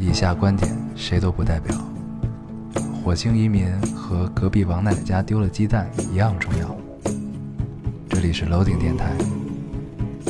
[0.00, 1.76] 以下观点谁都不代表。
[3.02, 6.76] 火星移民和隔壁王奶奶家丢了鸡蛋一样重要。
[8.08, 9.12] 这里是 Loading 电台，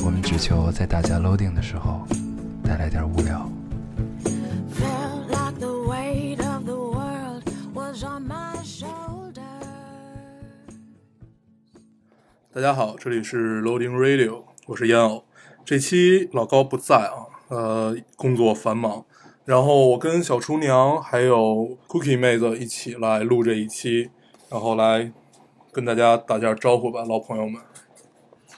[0.03, 2.01] 我们只求在大家 Loading 的时候
[2.65, 3.47] 带来点无聊。
[4.73, 7.45] Felt like the weight of the world
[7.75, 9.43] was on my shoulders.
[12.55, 15.25] 大家好，这里是 Loading Radio，我是烟偶。
[15.67, 19.05] 这期老高不在啊，呃，工作繁忙，
[19.49, 24.11] 然后我跟小厨娘还有 Cookie 妹子一起来录这一期，
[24.51, 25.11] 然后来
[25.73, 27.59] 跟大家打下招呼吧，老朋友们。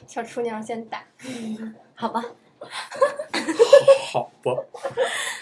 [0.08, 1.00] 小厨娘先打，
[1.94, 2.20] 好吧。
[4.10, 4.52] 好吧，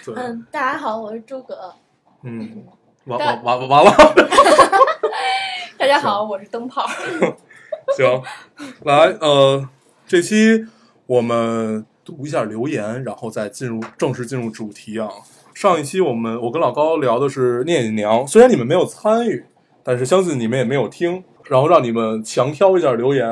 [0.05, 1.73] 对，嗯，大家好，我是诸葛。
[2.21, 2.67] 嗯，
[3.07, 3.93] 完但完完完了，
[5.79, 6.87] 大家好，我是灯泡。
[7.97, 8.23] 行，
[8.85, 9.67] 来，呃，
[10.07, 10.67] 这期
[11.07, 15.09] 我们读一下留言，然后再进入正式进入主题啊。
[15.59, 19.45] 上一期我们我跟老高聊的是聂隐娘，虽然你们没有参与，
[19.83, 23.27] 但是相信你们也没有听，然后让你们强挑一下留言，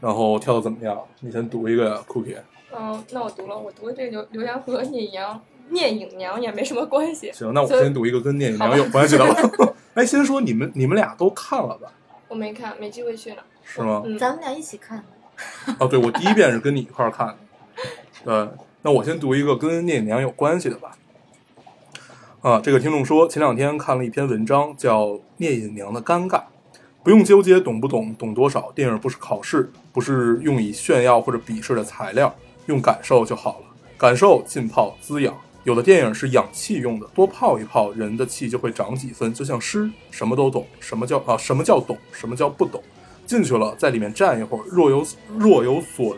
[0.00, 1.00] 然后挑的怎么样？
[1.20, 2.34] 你先读一个呀，Cookie。
[2.76, 7.30] 嗯，那我读了，我读的这个留留言和聂隐娘、聂隐娘也没什么关系。
[7.32, 9.40] 行，那我先读一个跟聂隐娘有关系的吧。
[9.94, 11.92] 哎，先说你们你们俩都看了吧？
[12.26, 13.42] 我没看，没机会去呢。
[13.62, 14.02] 是吗？
[14.04, 15.04] 嗯，咱们俩一起看。
[15.78, 17.36] 哦，对，我第一遍是跟你一块儿看的。
[18.24, 18.48] 对，
[18.82, 20.90] 那我先读一个跟聂隐娘有关系的吧。
[22.42, 26.38] 啊，这个听众说，前两天看了一篇文章，叫《聂隐娘的尴尬》，
[27.02, 28.72] 不用纠结懂不懂，懂多少。
[28.74, 33.66] 电影不是考试，不是用以炫耀或者鄙视的材料，用感受就好了。
[33.98, 35.36] 感受浸泡滋养。
[35.64, 39.34] 有的电影是养气用的，多泡一泡，人的气就会长几分。
[39.34, 41.36] 就像诗，什么都懂，什么叫啊？
[41.36, 41.98] 什么叫懂？
[42.10, 42.82] 什么叫不懂？
[43.26, 46.16] 进去了，在里面站一会儿，若有若有所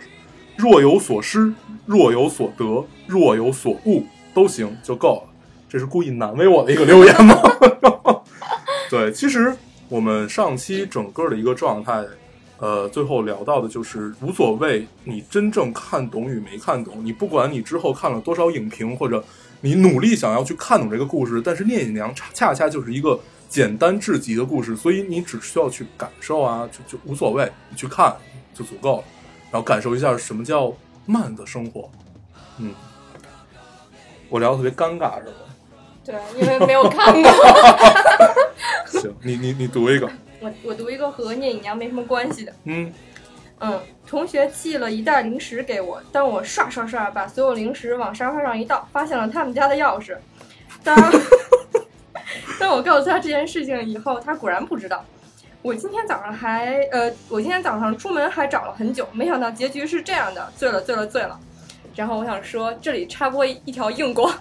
[0.56, 1.52] 若有所失，
[1.84, 5.31] 若有所得，若有所悟都行就够了。
[5.72, 7.34] 这是故意难为我的一个留言吗？
[8.90, 9.56] 对，其实
[9.88, 12.04] 我们上期整个的一个状态，
[12.58, 19.24] 呃，最后聊到的就是无所谓你真正看懂与没看懂，你不管你之后看了多少影评，或者
[19.62, 23.18] 你努力想要去看懂这个故事，但是聂隐娘恰恰恰就是一个
[23.48, 28.14] 简单至极的故事，所以你只需要去感受啊，就就无所谓，你去看
[28.52, 29.04] 就足够了，
[29.50, 30.70] 然后感受一下什么叫
[31.06, 31.90] 慢的生活。
[32.58, 32.74] 嗯，
[34.28, 35.32] 我聊的特别尴尬是吧？
[36.04, 37.30] 对，因为没有看过。
[38.86, 42.52] 行，你你你读一个，我我读一个和聂隐娘没什么关系的。
[42.64, 42.92] 嗯，
[43.60, 50.16] 嗯，同学寄了一袋零食给我，当我刷刷刷把所有零食往沙发上一倒，发现了他们家的钥匙。
[50.82, 50.96] 当
[52.58, 55.04] 当我告诉他这件事情以后，他果然不知道。
[55.62, 61.38] 我今天早上还呃，我今天早上出门还找了很久，没想到结局是这样的，醉了醉了醉了。
[61.94, 64.34] 然后我想说，这里插播一一条硬广，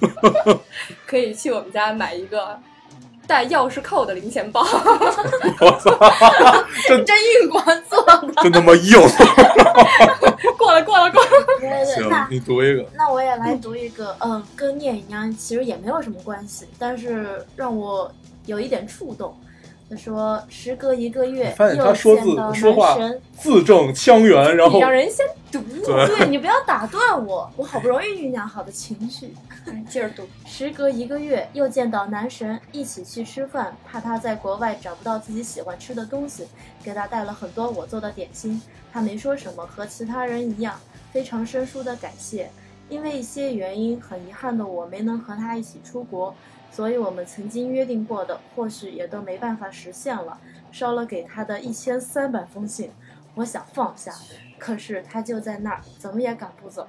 [1.06, 2.58] 可以去我们家买一个
[3.26, 4.60] 带钥匙扣的零钱包。
[4.62, 5.90] 我操，
[6.88, 8.42] 真 真硬广做的。
[8.42, 9.00] 真他妈硬！
[10.56, 11.30] 过了过了过了。
[11.60, 18.10] 对对对，行那，你读一个，那我也来读一个，嗯，跟聂隐娘其实也没有什么关系，但是让我
[18.46, 19.36] 有一点触动。
[19.88, 29.32] 他说，时隔一个月发现他又说见到字说话男神，字正腔圆，然后你让人先读， 对对你不要打断我，我好不容易酝酿好的情绪。
[29.66, 30.24] 哎接着读。
[30.44, 33.76] 时隔一个月，又见到男神，一起去吃饭。
[33.84, 36.46] 怕他在国外找不到自己喜欢吃的东西，
[36.82, 38.60] 给他带了很多我做的点心。
[38.92, 40.74] 他没说什么，和其他人一样，
[41.12, 42.50] 非常生疏的感谢。
[42.88, 46.32] 因为一些原因，很遗憾的我没能和他一起出国，
[46.76, 50.38] 所以我们曾经约定过的，或许也都没办法实现了。
[50.70, 52.90] 烧了给他的一千三百封信，
[53.34, 54.12] 我想放下，
[54.58, 56.86] 可是他就在那儿，怎么也赶不走。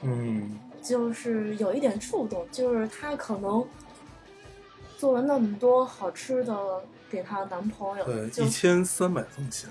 [0.00, 3.62] 嗯，就是有一点触动，就是她可能
[4.96, 6.56] 做了那么多好吃的
[7.10, 9.68] 给她男朋友，一千三百封信，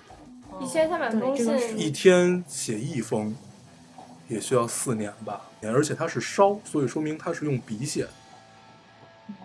[0.51, 3.35] 哦1300封这个信一天写一封，
[4.27, 8.09] 也需要四年吧，而且他是烧，所以说明他是用笔写的。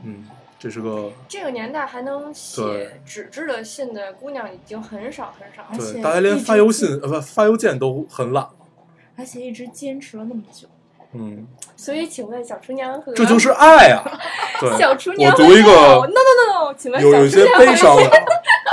[0.04, 0.24] 嗯，
[0.58, 5.68] 这是个这个年代还能对写纸质的信的姑娘已经很少很少了。
[5.72, 8.50] 而且对，大家连发邮信呃不发邮件都很懒了。
[9.18, 10.68] 而且一直坚持了那么久。
[11.12, 11.46] 嗯，
[11.76, 14.02] 所以，请问小厨娘和这就是爱啊！
[14.60, 18.10] 对， 小厨娘我读一个 no no no no，请问有有一些小厨娘悲伤的。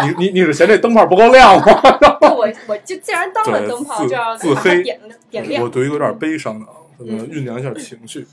[0.03, 1.65] 你你你是嫌这灯泡不够亮吗？
[2.35, 4.99] 我我就既然当了灯泡，就要自黑点
[5.29, 5.69] 点亮我。
[5.69, 8.27] 读一个有点悲伤的啊，酝酿一下情绪。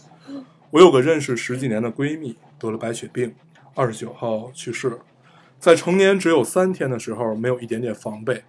[0.70, 3.34] 我有个认识十几年的闺蜜，得了白血病，
[3.74, 4.98] 二十九号去世。
[5.58, 8.44] 在成年只有三天的时候，没有一点点防备。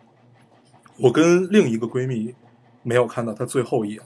[0.98, 2.36] 我跟另一个闺蜜
[2.84, 4.02] 没有看到她最后一眼，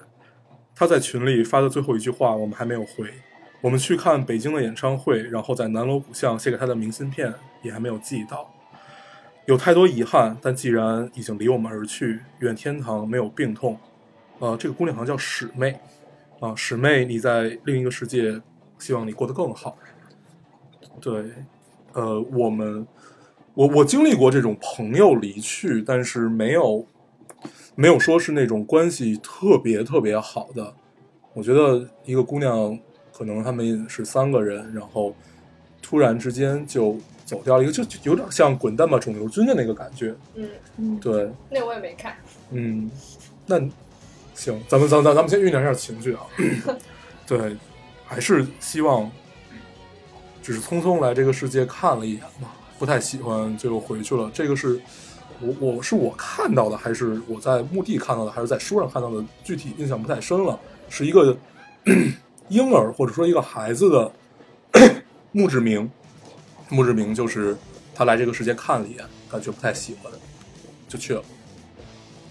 [0.75, 3.11] 她在群里发的最后一句话，我们还没有回。
[3.61, 8.53] 我们去看北京的演唱会，然后在南锣鼓巷写给她的明信片也还没有寄到，
[9.45, 10.37] 有太多遗憾。
[10.41, 13.77] 但既然已经离我们而去，愿天堂没有病痛。
[14.39, 15.79] 呃，这个姑娘好像叫史妹
[16.39, 18.41] 啊，史妹，你在另一个世界，
[18.77, 19.77] 希望你过得更好。
[21.01, 21.25] 对，
[21.93, 22.85] 呃，我们，
[23.53, 26.85] 我我经历过这种朋友离去，但是没有
[27.75, 30.73] 没有说是那种关系特别特别好的。
[31.33, 32.77] 我觉得一个姑娘，
[33.11, 35.13] 可能他们是三个人，然后
[35.81, 40.15] 突然之间就走掉了一个，就就有点像《滚蛋吧，肿瘤君》的那个感觉。
[40.35, 42.15] 嗯，嗯，对，那我也没看。
[42.51, 42.89] 嗯，
[43.45, 43.59] 那
[44.33, 46.21] 行，咱们咱咱咱们先酝酿一下情绪啊。
[47.27, 47.57] 对，
[48.05, 49.11] 还是希望
[50.45, 54.29] 只是匆匆来这个世界看了一眼嘛，不太喜欢就回去了。
[54.31, 54.79] 这个是
[55.41, 59.25] 我我是我看到的，还是我在墓地看到的，还是在书上看到的？
[59.43, 60.59] 具体印象不太深了。
[60.87, 61.35] 是一个
[62.49, 64.11] 婴儿或者说一个孩子的
[65.31, 65.89] 墓志铭，
[66.69, 67.57] 墓志铭就是
[67.95, 70.13] 他来这个世界看了一眼，感觉不太喜欢，
[70.87, 71.23] 就去了。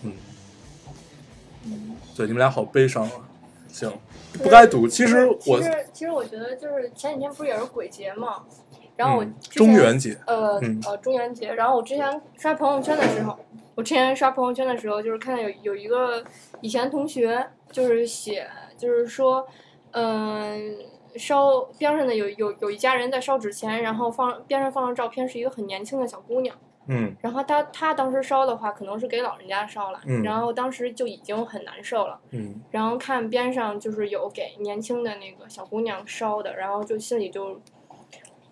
[0.04, 0.12] 嗯，
[2.14, 3.10] 对，你们俩好悲伤啊。
[3.74, 3.92] 行，
[4.40, 4.86] 不该读。
[4.86, 8.44] 其实我其实其实我觉得就是前几天不是也是鬼节嘛，
[8.94, 13.36] 然后我嗯中元节，呃、嗯呃中元节，然后我之前刷朋友圈的时候，
[13.74, 16.22] 我之前刷朋友圈的时候，就是看到有有一个
[16.60, 18.46] 以前同学就是写，
[18.78, 19.44] 就是说，
[19.90, 20.76] 嗯、
[21.16, 26.56] 烧边上的有有有一家人在烧纸钱，然后放边上放的照片是一个很年轻的小姑娘。
[26.86, 32.20] 嗯然后他他当时烧的话，可能是给老人家烧了，嗯然后当时就已经很难受了。
[32.30, 37.60] 嗯然后看边上就是有给年轻的那个小姑娘烧的，然后就心里就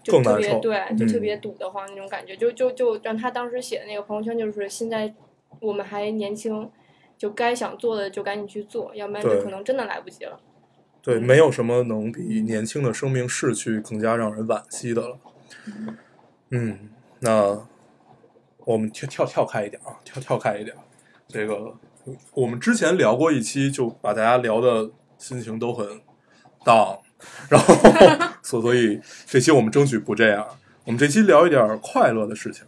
[0.02, 5.12] 就特别对，就特嗯别堵得慌那种感觉，就就就让他当时写的那个朋友圈就是现在
[5.60, 6.70] 我们还年轻，
[7.18, 10.40] 就该想做的就赶紧去做，要不然就可能真的来不及了。
[11.02, 15.18] 对，没有什么能比年轻的生命逝去更加让人惋惜的了。
[16.50, 16.90] 嗯，
[17.20, 17.66] 那
[18.64, 20.76] 我们跳跳跳开一点啊，跳跳开一点。
[21.28, 21.74] 这个
[22.32, 25.86] 我们之前聊过一期，就把大家聊的心情都很
[26.64, 26.98] down，
[27.48, 27.74] 然后
[28.42, 30.46] 所所以这期我们争取不这样，
[30.84, 32.64] 我们这期聊一点快乐的事情。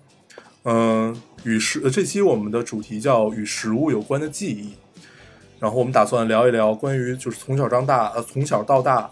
[0.64, 1.14] 嗯、
[1.44, 4.74] 与食这期我们的主题叫与食物有关的记忆。
[5.60, 9.10] 然后我们打算聊一聊关于就是从小长大呃从小到大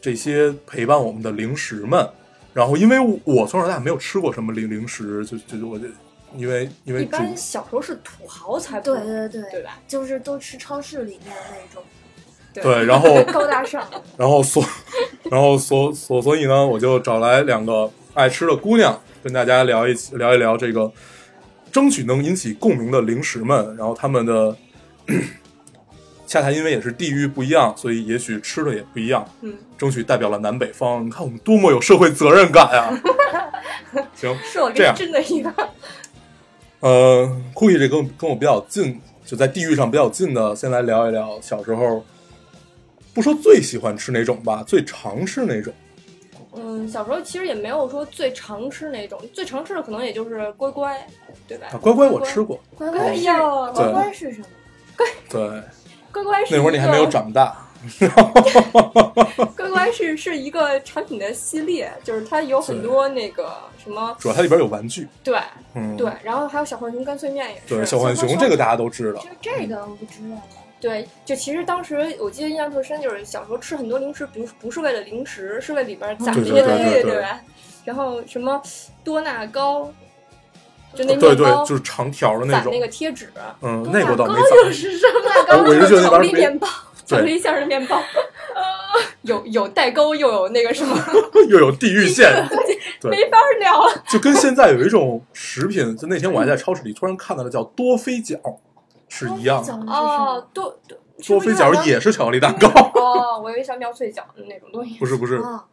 [0.00, 2.08] 这些陪伴我们的零食们。
[2.54, 5.86] 然后因为我从小到大没有吃过什么零零食，就就就我就
[6.36, 9.78] 因为因为一般小时候是土豪才对对对对吧？
[9.86, 11.82] 就是都吃超市里面那种。
[12.54, 13.84] 对，然后 高大上，
[14.16, 14.64] 然后所
[15.24, 20.92] 然后所所所以呢，我就找来两个爱吃的姑娘，跟大家聊一起聊一聊这个
[21.72, 24.56] 争取能引起共鸣的零食们，然后他们的。
[26.26, 29.26] 恰恰因为也是地域不一样，所以也许吃的也不一样。
[29.42, 31.04] 嗯，争取代表了南北方。
[31.06, 32.90] 你看我们多么有社会责任感啊！
[34.14, 35.52] 行，是我这真的一个。
[36.80, 42.04] 呃，酷奇这跟跟我比较近，就在地域上比较近的，先来聊一聊小时候，
[43.14, 45.72] 不说最喜欢吃哪种吧，最常吃哪种。
[46.56, 51.06] 嗯，小时候其实也没有说最常吃那种，最常吃的可能也就是乖乖，
[51.48, 51.66] 对吧？
[51.72, 53.40] 啊，乖乖我吃过，乖乖是哎呀
[53.72, 54.46] 乖乖是什么？
[54.96, 55.62] 乖对，
[56.14, 57.54] 乖乖是那会儿你还没有长大。
[59.54, 65.38] 乖乖是是一个产品的系列，就是它有很多那个什么，主要它里边有玩具，对
[65.74, 67.62] 嗯，对，然后还有小浣熊干脆面也是。
[67.68, 70.36] 对，小浣熊这个大家都知道这，这个我不知道。
[70.80, 77.40] 对，就其实当时我记得印象特深，就是小时候吃很多零食，不是不是为了零食，是为里边攒对这些东西，对吧？
[77.84, 78.62] 然后什么
[79.02, 79.92] 多纳膏，
[80.94, 83.30] 就那对对面包，就是长条的那种那，个贴纸，
[83.62, 85.56] 嗯，那个倒没糕攒又是什么？
[85.58, 86.68] 我我一直觉得那巧玩意儿克力面包，
[87.06, 87.96] 巧克力馅儿的面包，
[88.54, 90.96] 呃，有有代沟，又有那个什么，
[91.48, 92.46] 又有地域线，
[93.00, 94.02] 对没法聊了。
[94.08, 98.38] 就跟现在有一种食品，就那天我还在超市里突然看到了叫多菲饺，
[99.08, 99.72] 是一样的。
[99.72, 104.96] 哦，多多多菲饺也是巧克力蛋糕，哦，我以为像妙脆角的那种东西。
[104.98, 105.64] 不是不是，啊，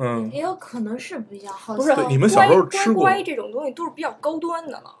[0.00, 4.96] 嗯，也有可能是不一样，好不是你们小时候吃过乖乖这种东西都是比较高端的了。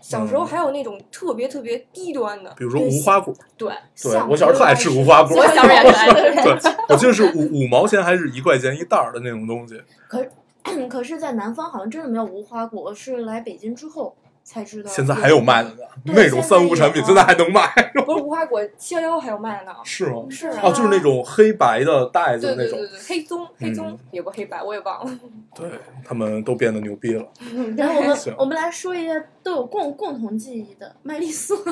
[0.00, 5.34] 小时候还有那种特别特别低端的，比如说无花果，对，对我小时候特爱吃无花果。
[5.34, 6.42] 我， 小时候也特爱吃。
[6.42, 10.24] 对 我记得是五五毛钱还是一块钱一袋儿的那种东西，可
[10.88, 14.14] 可是，在南方好像真的没有无花果，是来北京之后
[14.44, 14.88] 才知道。
[14.90, 17.66] 现在还有卖的呢，那种三无产品现在还能卖，
[18.06, 19.72] 不是无花果，七幺幺还有卖呢。
[19.82, 20.26] 是吗？
[20.30, 25.18] 是啊哦，就是那种黑白的袋子那种对对对，黑棕黑棕嗯也不黑白，我也忘了。
[25.54, 25.68] 对
[26.04, 27.26] 他们都变得牛逼了。
[27.76, 31.56] 然后我们我们来说一下都有共共同记忆的麦丽素，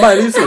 [0.00, 0.40] 麦丽素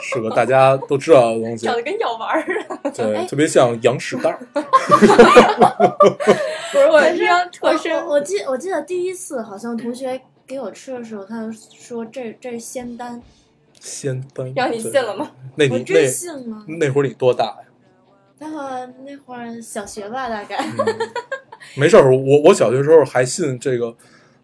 [0.00, 2.90] 是个大家都知道的东西长，得跟药丸儿似的。
[2.90, 4.38] 对，特别像羊屎蛋儿。
[6.72, 13.22] 不是我可是印象特深我，我记我记得第一次好像同学给我吃的时候，他就说这这是仙丹，
[13.80, 15.30] 仙丹，让你信了吗？
[15.56, 16.64] 那你真信了。
[16.66, 17.64] 那那会儿你多大呀？
[18.38, 20.58] 那会儿那会儿小学吧，大概。
[21.76, 23.94] 没事儿，我我小学时候还信这个。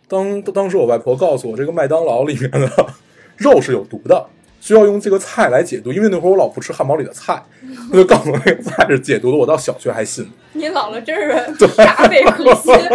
[0.07, 2.71] 当当时我外婆告诉我，这个麦当劳里面的
[3.37, 4.27] 肉是有毒的，
[4.61, 5.93] 需要用这个菜来解读。
[5.93, 7.43] 因为那会儿我老不吃汉堡里的菜，
[7.91, 9.37] 他就告诉我那个菜是解读的。
[9.37, 10.31] 我到小学还信。
[10.53, 11.33] 你姥姥真是
[11.77, 12.75] 煞费苦心。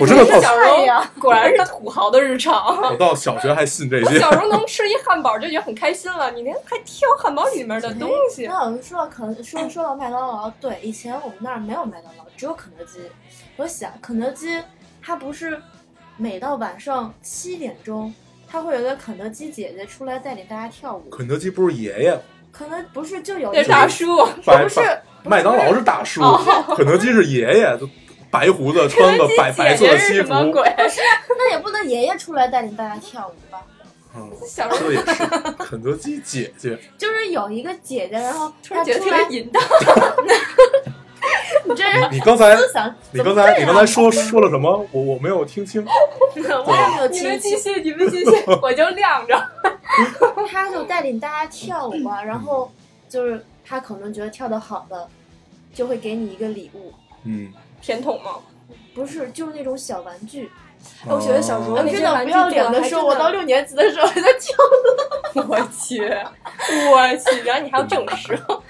[0.00, 0.86] 我真的到小时候
[1.20, 2.80] 果然是土豪的日常。
[2.90, 4.06] 我到小学还信这些。
[4.06, 13.00] 我小时候能吃一汉堡就已经很开心了，你连还挑汉堡里面的东西那，我们说到肯说说到麦当劳，对，以前我们那儿没有麦当劳，只有肯德基。
[13.56, 14.58] 我想肯德基
[15.02, 15.60] 它不是
[16.16, 18.14] 每到晚上七点钟，
[18.52, 21.08] 它会有个肯德基姐姐出来带领大家跳舞。
[21.08, 22.20] 肯德基不是爷爷，
[22.52, 24.26] 可能不是就有一个大叔。
[24.44, 24.80] 白不是
[25.24, 26.38] 麦当劳是大叔，哦
[26.76, 27.88] 肯德基是爷爷，就
[28.30, 30.28] 白胡子，穿个白白色的西服。
[30.28, 31.00] 姐姐是？
[31.38, 33.62] 那也不能爷爷出来带领大家跳舞吧？
[34.14, 35.24] 嗯， 小时候也是，
[35.58, 36.78] 肯德基姐姐。
[36.98, 39.62] 就是有一个姐姐，然后她出来，别淫荡。
[41.64, 44.86] 你这人你刚才思想你刚才你刚才说说了什么？
[44.90, 45.84] 我我没有听清。
[46.34, 47.40] 我也没有你们听清。
[47.40, 48.30] 继续，你们继续，
[48.62, 49.50] 我就晾着。
[50.50, 52.70] 他就带领大家跳舞嘛，然后
[53.08, 55.08] 就是他可能觉得跳的好的，
[55.74, 56.92] 就会给你一个礼物，
[57.24, 58.32] 嗯，甜筒吗？
[58.94, 60.50] 不是就是那种小玩具。
[61.06, 64.56] 我觉得小时候我那些玩具真的不要脸的说，我到六年级的时候还在跳。
[65.46, 66.00] 我去，
[66.90, 68.62] 我去，原来你还有这种时候，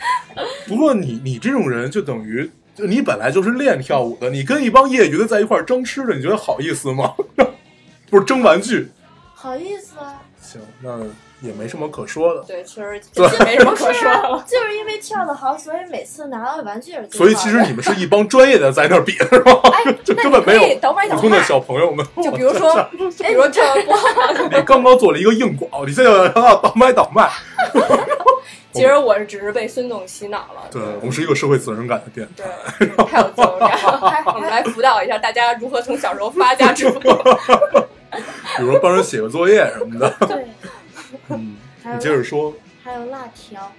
[0.67, 7.15] 不过你你这种人就等于就你本来就是练跳舞的，你跟一帮业余的在一块儿争吃的，你觉得好意思吗？
[8.11, 8.91] 不是争玩具。
[9.35, 10.99] 好意思啊，行，那
[11.41, 12.43] 也没什么可说的。
[12.43, 14.45] 对，确实 对没什么可说的了。
[14.47, 19.53] 就是因为跳得好，所以每次拿到玩具所以其实你们是一帮专业的在那儿比，是吧？
[19.65, 21.43] 哎，就根本没有普通的。
[21.43, 22.07] 小朋友们。
[22.23, 24.07] 就比如说，就比如说跳得不好，
[24.51, 27.29] 你刚刚做了一个硬广，你现在让他倒卖倒卖。
[28.73, 30.69] 其实我是只是被孙总洗脑了。
[30.71, 32.45] 对我们是一个社会责任感的电台。
[32.79, 34.23] 对，太有责任感了。
[34.35, 36.99] 我们来辅导一下大家如何从小时候发家致富。
[38.57, 40.11] 比如说帮人写个作业什么的。
[40.27, 40.47] 对，
[41.29, 42.53] 嗯，你接着说。
[42.85, 43.73] 还有辣条，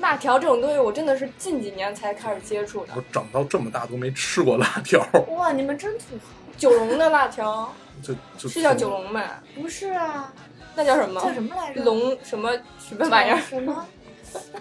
[0.00, 2.92] 辣条这种东西，我真的是近几年才开始接触的。
[2.94, 6.26] 我长到这么大都没吃过辣条，哇，你们真土豪。
[6.56, 7.72] 九龙的辣条
[8.02, 9.42] 就就是叫九龙呗？
[9.56, 10.32] 不是啊，
[10.76, 11.20] 那叫什么？
[11.20, 11.82] 叫什么来着？
[11.82, 13.40] 龙什么什么玩意儿？
[13.40, 13.86] 什么？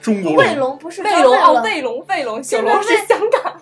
[0.02, 3.54] 中国龙，卫龙不是卫龙哦，卫卫龙卫龙，九现在龙是香港。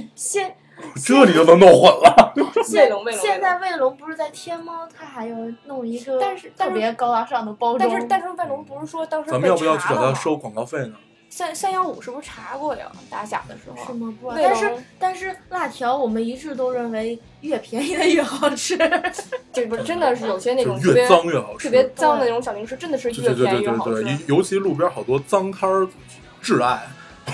[0.14, 0.56] 现
[1.04, 2.32] 这你就能弄混了。
[2.72, 3.20] 卫龙卫龙。
[3.20, 5.36] 现在卫龙不是在天猫，它还有
[5.66, 7.90] 弄一个，但是特别高大上的包装。
[7.90, 10.94] 但是但是卫龙不是说当时咱们要不要去被查了吗找他收广告费呢？
[11.30, 12.90] 三三幺五是不是查过呀？
[13.10, 13.86] 打假的时候。
[13.86, 14.14] 是吗？
[14.20, 18.76] 不但是但是辣条，我们一致都认为越便宜的越好吃。
[19.52, 21.68] 这不真的是有些那种特别越脏越好吃。
[21.68, 24.24] 特别脏的那种小零食，真的是越对对对对便宜越好对对，吃。
[24.26, 25.86] 尤尤其路边好多脏摊儿，
[26.42, 26.86] 挚爱。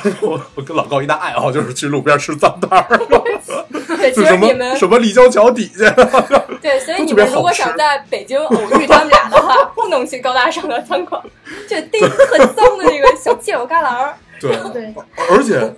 [0.23, 2.99] 我我跟老高一大爱好就是去路边吃脏摊儿，
[3.97, 5.91] 对， 其就什么实你们什么立交桥底下，
[6.61, 11.21] 对，所以你们如果想在北京偶遇他们俩的话，不能去高大上的餐馆，
[11.69, 14.15] 就逮特脏的那个小犄角旮旯儿。
[14.41, 14.95] 对，对，
[15.31, 15.75] 而且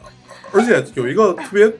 [0.52, 1.70] 而且有一个特别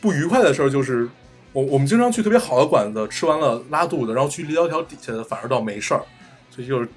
[0.00, 1.08] 不愉快的事儿，就是
[1.52, 6.02] 我我们经常去特别好的馆子，吃完了拉肚子，然后去立交桥底下的反而倒没事儿，
[6.50, 6.88] 所以就是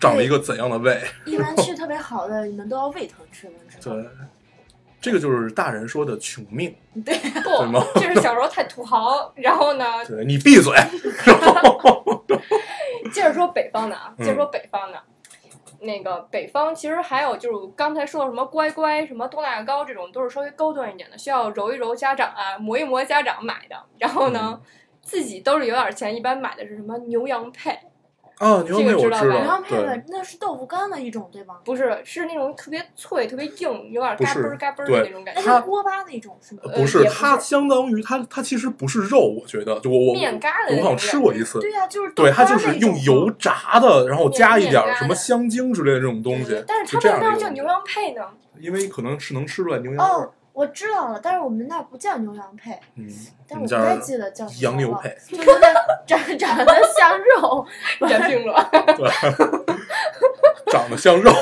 [0.00, 1.00] 长了一个怎样的胃？
[1.24, 3.63] 一般吃特别好的，你们都要胃疼吃完之后。
[3.90, 4.04] 对，
[5.00, 6.74] 这个就是大人说的穷命。
[7.04, 9.32] 对，对吗不，这是小时候太土豪。
[9.36, 10.74] 然后呢， 对你闭嘴，
[13.12, 14.98] 接着说北方的啊，嗯接着说北方的。
[15.80, 23.76] 那个北方其实还有就是刚才说的什么乖乖、什么多纳糕这种，都是稍微高端一点的，需要揉一揉家长啊，磨一磨家长买的。
[23.98, 24.58] 然后呢，
[25.02, 27.78] 自己兜里有点钱，一般买的是什么牛羊配，
[28.38, 31.60] 啊，牛肉面我这个知道吧然后，配的对，那是豆腐干的一种，对吧？
[31.64, 35.40] 不是是那种特别脆、特别硬，有点嘎嘣嘎嘣的那种感觉。
[35.40, 36.60] 它那是锅巴那种是吗？
[36.74, 48.22] 不是它相当于它它其实不是肉，我觉得就我我面疙瘩的我好像吃过一次，对呀、就是对，它就是用油炸的，然后加一点什么香精之类的这种东西，但是是这样它为什么叫牛羊配呢？
[48.58, 53.04] 因为可能是能吃出来牛羊味儿哦。，我知道了，但是我们那不叫牛羊配，嗯，
[53.48, 55.74] 但是我不太记得叫什么了羊牛配，就有点
[56.06, 57.66] 长 长得像肉，
[57.98, 58.70] 染病了。
[60.70, 61.28] 长得像肉。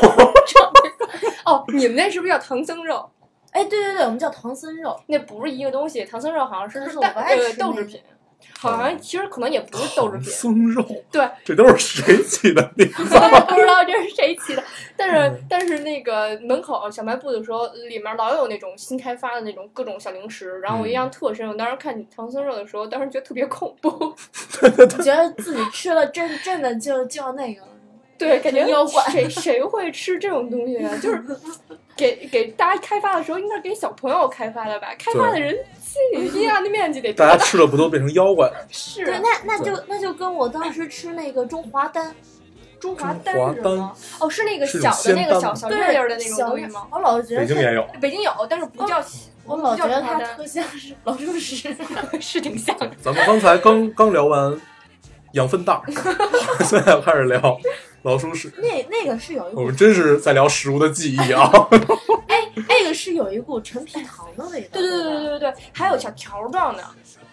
[1.45, 3.11] 哦，你们那是不是叫唐僧肉？
[3.51, 8.01] 哎，对对对，我们叫唐僧肉，那不是一个东西，唐僧肉好像是我不爱吃呃豆制品。
[8.59, 13.05] 好像其实可能也不是豆制唐品，僧肉，对，这都是谁起的名字？
[13.85, 14.63] 这是谁起的，
[14.97, 21.49] 但是、嗯但是那个门口小卖部的时候，里面老有那种新开发的那种各种小零食，然后我印象特深。
[21.49, 24.15] 我当时看唐僧肉的时候，当时觉得特别恐怖，
[25.03, 27.63] 觉得自己吃了真真的就就要那个。
[28.19, 30.97] 对，感觉妖怪谁谁会吃这种东西啊？
[31.03, 31.21] 就是
[31.97, 34.95] 给给大家开发的时候，应该给小朋友开发的吧？
[34.97, 37.33] 开发的人心理阴暗的面积得多大？
[37.33, 42.15] 大家吃了不都变成妖怪 是啊那那就那就跟我当时吃那个中华丹，
[42.83, 43.93] 中华丹中华丹是吗？
[44.19, 46.85] 哦，是那个小的那个小小粒对儿的那种东西吗？
[46.91, 49.01] 我老觉得它北京也有，北京有，但是不叫，
[49.45, 51.73] 我老觉得它特像是老鼠屎。
[52.21, 52.91] 是挺像的。
[53.01, 54.61] 咱们刚才刚刚聊完
[55.35, 55.83] 羊粪蛋儿，
[56.65, 57.57] 现在开始聊
[58.03, 58.53] 老鼠屎。
[58.59, 61.49] 那那个是有一股我们，真是在聊食物的记忆啊！
[62.69, 64.69] 那个是有一股陈皮糖的味道。
[64.73, 66.83] 对对对对吧对对，还有小条状的，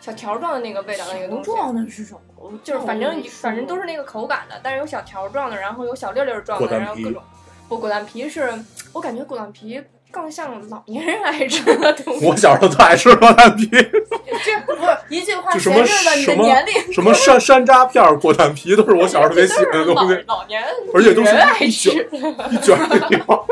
[0.09, 1.43] 小条状的那个味道的那个东西。
[1.43, 2.19] 状的是什么？
[2.63, 7.21] 就是反正反正都是是那个口感的，但是有小条状的，然后有小粒粒状的，果丹皮然后各种。
[7.67, 8.51] 不，果丹皮是
[8.93, 12.25] 我感觉果丹皮更像老年人爱吃的东西。
[12.25, 16.93] 我小时候特爱吃果丹皮， 这不是一句话就什么什么年龄。
[16.93, 20.63] 什么山 山楂片儿、果丹皮，都是我小时候特别喜欢的东西，老老年
[20.93, 22.09] 而且都是人爱一卷吃。
[22.49, 23.45] 一卷儿一条。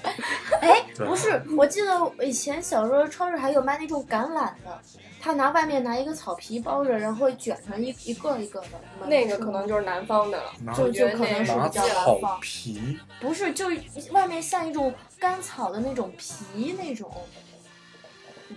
[0.60, 4.78] 哎，不是，我记得我以前小时候超市还有卖那种橄榄的，
[5.22, 9.06] 他拿外面拿一个草皮包着，然后卷成一一个一个的。
[9.06, 13.68] 那个可能就是南方的了，就就可能是比较南方，皮，不是就
[14.10, 17.08] 外面像一种干草的那种皮那种。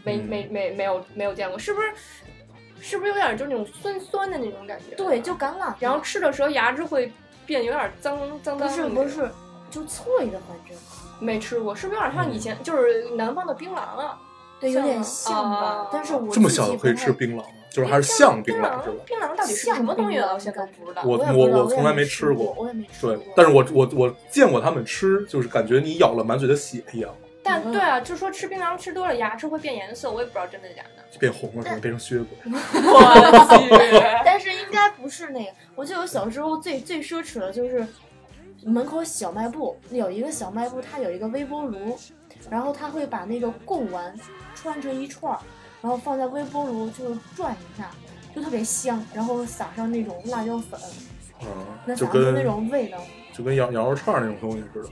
[0.04, 1.94] 没嗯没没没有没有见过，是不是？
[2.82, 4.96] 是不是有点就是那种酸酸的那种感觉？
[4.96, 5.74] 对，就橄榄。
[5.80, 7.12] 然后吃的时候牙齿会
[7.46, 8.74] 变有点脏脏脏的不。
[8.74, 9.32] 是不是，
[9.70, 10.78] 就脆的，反正
[11.20, 14.20] 没吃过，是不是有点像以前就是南方的槟榔啊？
[14.60, 15.88] 对，有点像像吧啊。
[15.92, 17.44] 但是我这么小就可以吃槟榔吗？
[17.70, 19.04] 就是还是像槟槟榔是吧？
[19.06, 20.18] 槟榔到底是什么东西？
[20.18, 21.04] 我现在都不知道。
[21.04, 31.04] 我我我从来没没吃过过，我也没吃对过。，但是我我我见过他们吃，就是感觉你咬了满嘴的血一样，嗯但对啊，就说吃槟榔吃多了牙齿会变颜色，我也不知道真的假的。
[31.12, 32.52] 就变红了，可能变成血鬼。
[32.52, 35.52] 我去， 但是应该不是那个。
[35.76, 37.86] 我记得我小时候最最奢侈的就是
[38.64, 41.96] 门口小卖部有一个小卖部，它有一个微波炉，
[42.50, 44.14] 然后它会把那个贡丸
[44.54, 45.40] 穿成一串儿，
[45.82, 47.90] 然后放在微波炉就转一下，
[48.36, 50.80] 就特别香，然后撒上那种辣椒粉，
[51.42, 51.48] 嗯，
[51.86, 52.98] 能就撒出那跟种味道。
[53.34, 54.90] 就跟羊羊肉串儿那种东西似的，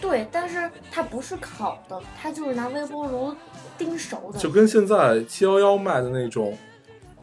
[0.00, 3.34] 对，但是它不是烤的，它就是拿微波炉
[3.76, 4.38] 叮熟的。
[4.38, 6.56] 就跟现在七幺幺卖的那种，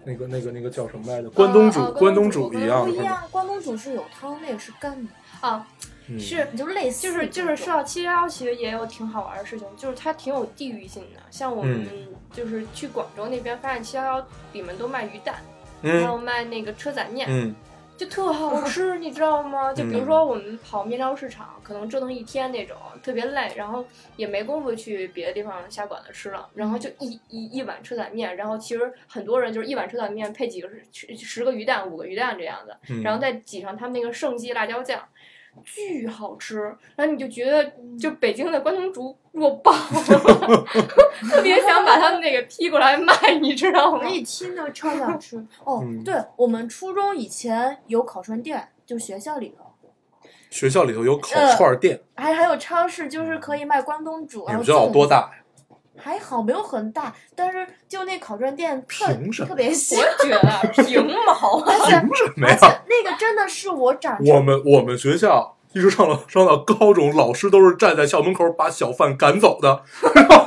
[0.03, 1.29] 那个那个那个叫什么来着？
[1.29, 2.85] 关东煮，哦关东煮煮一样。
[2.85, 5.65] 不一样，关东煮是有汤，那个是干的，啊，
[6.09, 11.21] 嗯是你就类似就是就是说到七幺幺，其实也有挺好玩的事情，就是它挺有地域性的。
[11.29, 15.35] 像我们嗯就是去广州那边，发现七幺幺里面都卖鱼蛋，
[15.81, 17.55] 还有嗯卖那个车仔面，嗯，
[17.97, 19.73] 就特好 吃，你知道吗？
[19.73, 35.01] 就比如说我们跑面料市场，可能折腾一天那种，特别累，然后也没工夫去别的地方下馆子吃了，然后就一一一碗车仔面，然后其实很多人就是一碗车仔面配几个十十个鱼蛋、五个鱼蛋这样子，嗯然后再挤上他们那个盛记辣椒酱。
[35.63, 36.59] 巨好吃，
[36.95, 40.65] 然后你就觉得就北京的关东煮弱爆了，
[41.29, 44.09] 特别想把他们那个批过来卖，你知道吗我？
[44.09, 45.37] 一听就超想吃。
[45.63, 49.65] 哦，嗯对，我们初中以前有烤串店，就学校里头，
[50.49, 54.45] 学校里头有烤呃串店，还还有超市，就是可以卖关东煮。
[54.47, 55.05] 然后你们学校有多？
[55.07, 55.31] 大呀？
[56.01, 59.13] 还好没有很大，但是就那烤串店特
[59.45, 61.65] 特别小我，觉得平毛啊！
[61.73, 62.81] 而且凭什么而且呀？
[62.87, 69.83] 那个真的是我长我们我们学校一直上了上到高中，老师都是站在校门口把小贩赶走的，
[70.15, 70.45] 然 后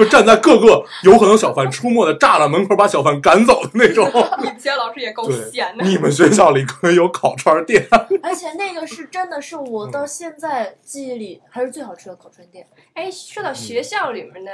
[0.00, 4.10] 就站在各个有可能小贩出没的栅栏门口把小贩赶走的那种。
[4.38, 5.84] 你们学校老师也够闲，的。
[5.84, 7.86] 你们学校里可以有烤串店，
[8.22, 12.66] 而且那个是真的是我嗯到现在记忆里还是最好吃的烤串店。
[12.94, 14.52] 哎，说到学校里面的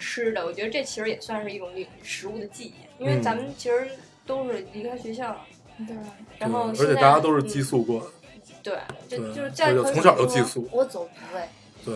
[0.00, 3.88] 吃的，我觉得这其实也算是一种历食物的记忆，因为嗯咱们其实
[4.26, 5.36] 都是离开学校，
[5.86, 5.96] 对，
[6.38, 8.06] 然后而且大家都是嗯寄宿过的，
[8.62, 8.74] 对，
[9.08, 10.68] 就就是在对从小就寄宿。
[10.72, 11.48] 我走读哎，
[11.84, 11.94] 对，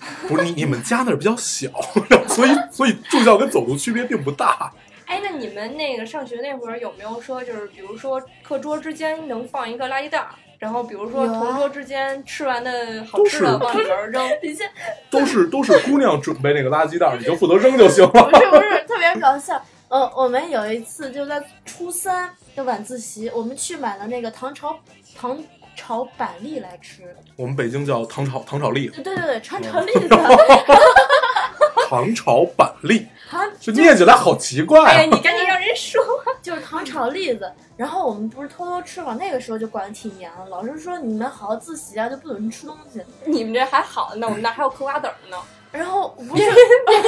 [0.28, 1.68] 不是你你们家那儿比较小，
[2.28, 4.72] 所以所以住校跟走读区别并不大。
[5.06, 10.28] 哎，那你们那个上学那会儿有没有说，就是比如说课桌之间能放一个垃圾袋儿，
[10.58, 14.26] 然后比如说同桌之间吃完的好吃的往里边扔？
[15.10, 18.10] 都是都是姑娘准备那个垃圾袋儿，你就负责扔就行了。
[18.10, 19.62] 不是不是特别搞笑。
[19.88, 24.76] 呃，我们有一次就在初三的晚自习，我们去买了那个糖炒
[25.16, 25.38] 糖
[25.76, 27.14] 炒板栗来吃。
[27.36, 30.08] 我们北京叫糖炒糖炒栗，对对对，糖炒栗子，
[31.88, 35.14] 糖炒板栗， 糖这念起来好奇怪哎呀，啊！
[35.14, 36.02] 你赶紧让人说。
[36.42, 43.00] 就是糖炒栗子，然后我们不是偷偷吃嘛，那个时候就管得挺严了，老师说你们好好自习啊，就不准吃东西。
[43.24, 45.38] 你们这还好呢，我们那还有嗑瓜子儿呢。
[45.72, 46.44] 然后不是，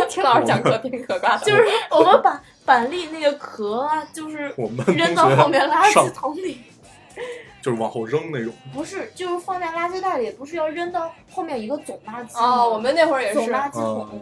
[0.08, 4.52] 听老师讲课边嗑瓜子儿，就是我们把板栗那个壳啊，就是
[4.86, 6.62] 扔到后面垃圾桶里。
[7.66, 8.52] 就是往后扔那种。
[8.72, 13.34] 不是，就是放在垃圾袋里，不是要扔到后面一个总垃圾哦，我们那会儿也是。
[13.34, 14.20] 总垃圾桶，嗯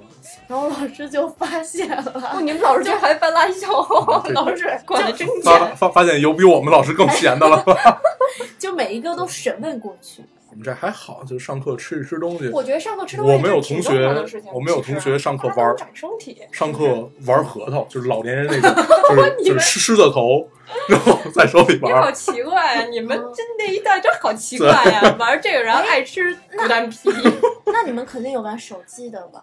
[0.49, 3.85] 然后老师就发现哦，了，你们老师就还翻垃圾桶，
[4.33, 5.77] 老师管的真发严。
[5.77, 7.63] 发发现有比我们老师更闲的了。
[8.59, 10.25] 就每一个都审问过去。
[10.55, 12.49] 我们这还好，就上课吃一吃东西。
[12.51, 14.07] 我觉得上课吃东西是挺们有同学
[14.53, 18.73] 我没有同学上课玩长身体，上课玩核桃，就是老年人那种，
[19.11, 20.49] 就是就是狮狮子头，
[20.89, 22.09] 然后在手里你好。
[22.13, 22.85] 奇怪啊！
[22.85, 27.11] 你们 真那一代真好奇怪呀、玩这个然后爱吃牡丹皮。
[27.67, 29.43] 那你们肯定有玩手机的吧？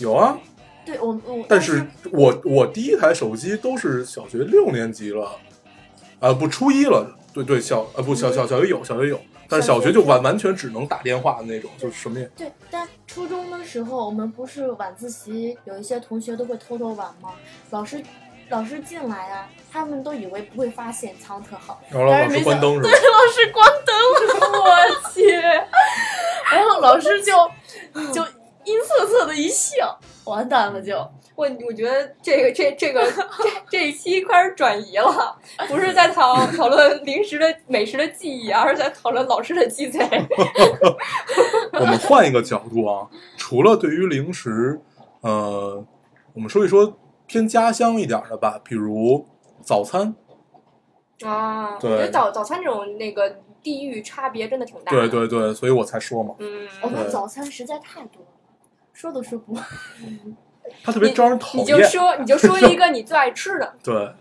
[0.00, 0.38] 有啊，
[0.84, 5.38] 对我我，但是我我第一台手机都是小学六年级了，
[6.20, 17.30] 啊不初一了，对对小啊不小小小学有小学有，但小学就完完全只能打电话的那种，就是什么也对，但初中的时候，我们不是晚自习，有一些同学都会偷偷玩吗？
[17.70, 18.02] 老师
[18.48, 21.80] 老师进来啊，他们都以为不会发现，藏得特好。
[21.90, 22.88] 然后老师关灯是吧？
[22.90, 23.94] 老师关灯
[24.40, 25.30] 了， 我去！
[26.52, 27.32] 然后老师就
[28.12, 28.22] 就
[28.64, 31.10] 阴恻恻的一笑，完蛋了就。
[31.34, 33.22] 我我觉得这个这这个这
[33.68, 35.36] 这一期开始转移了，
[35.68, 39.98] 不是在讨讨论零食的美食的记忆，而是在讨论老师的鸡贼。
[41.72, 44.80] 我们换一个角度啊，除了对于零食，
[45.22, 45.84] 呃，
[46.34, 49.26] 我们说一说偏家乡一点的吧，比如
[49.60, 50.14] 早餐。
[51.24, 55.08] 啊，对我觉得早早餐这种那个地域差别真的挺大的。
[55.08, 58.28] 对对对，所以我才说嘛，嗯，我们对早餐实在太多了，
[58.92, 59.64] 说都说不完。
[60.82, 61.82] 它特别招人讨厌你就。
[61.84, 64.14] 说你就说 一个你最爱吃的，对，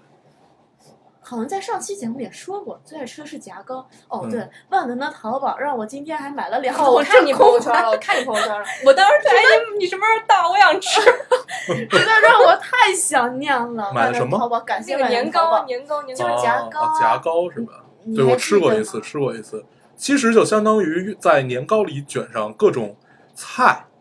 [1.22, 3.88] 好像在上期节目也说过，最爱吃的是夹糕。
[4.10, 9.44] 哦，嗯对，万能的淘宝让我今天还买了两哦，我看你朋友圈了，我看你朋友圈了，我当时觉得哎
[9.80, 10.50] 你什么时候到？
[10.50, 11.02] 我想吃
[11.90, 13.92] 真的让我太想念了。
[13.94, 16.04] 买了什么感谢年糕年糕。
[16.04, 17.86] 年糕，夹糕啊夹糕是吧？
[18.14, 19.64] 对，我吃过一次，吃过一次。
[19.96, 22.98] 其实就相当于在年糕里卷上各种
[23.34, 23.93] 菜，就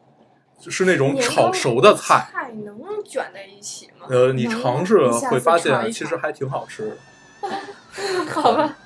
[0.71, 2.29] 是那种炒熟的菜。
[2.33, 4.07] 菜能卷在一起吗？
[4.09, 6.97] 呃，你尝试了会发现，其实还挺好吃的。
[8.31, 8.77] 好吧，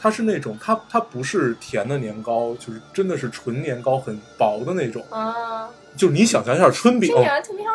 [0.00, 5.04] 它是那种，它它不是甜的年糕，就是真的是纯年糕，很薄的那种。
[5.10, 7.12] 啊，就是你想象一下春饼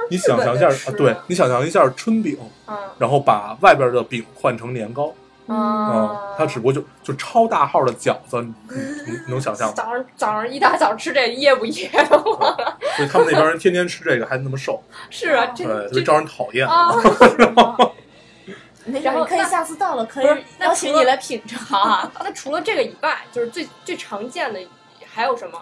[0.09, 2.37] 你想象一下啊，对你想象一下春饼，
[2.67, 5.13] 嗯然后把外边的饼换成年糕，
[5.51, 9.73] 嗯啊、啊，它只不过就就超大号的饺子，你能想象吗？
[9.75, 12.55] 早上早上一大早吃这噎不噎的慌？
[12.95, 16.65] 所以他们那边人天天吃这个还那么瘦， 是啊，这对，特别招人讨厌。
[16.65, 16.95] 啊，
[18.85, 22.09] 没事，然后你可以下次到了，可以邀请你来品尝。
[22.23, 24.59] 那除了这个以外，就是最最常见的
[25.05, 25.61] 还有什么？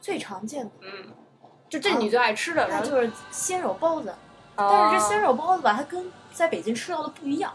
[0.00, 1.12] 最常见的，嗯，
[1.68, 4.14] 就这你最爱吃的，然后那就是鲜肉包子。
[4.54, 7.52] 但但是这鲜肉包子吧，它跟在北京吃到的不一样。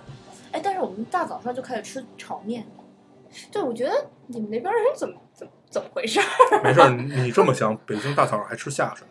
[0.57, 2.65] 哎，但是我们大早上就开始吃炒面，
[3.51, 6.19] 对，我觉得你们那边人怎么怎么怎么回事？
[6.63, 9.07] 没事儿，你你这么想，北京大早上还吃下水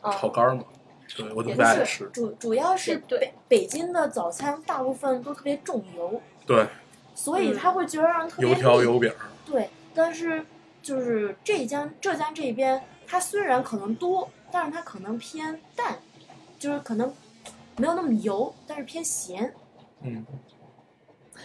[0.00, 0.64] 啊炒肝儿嘛？
[1.16, 2.10] 对我特也是别爱吃。
[2.12, 6.66] 主主要是北北京的早餐大部分都特别重油，对，
[7.14, 9.12] 所以他会觉得让人特别油条油饼，
[9.46, 10.44] 对，但是
[10.82, 15.98] 就是浙江浙江这边，它虽然可能多，但是它可能偏淡，
[16.58, 17.14] 就是可能
[17.76, 19.54] 没有那么油，但是偏咸。
[20.00, 20.24] 嗯，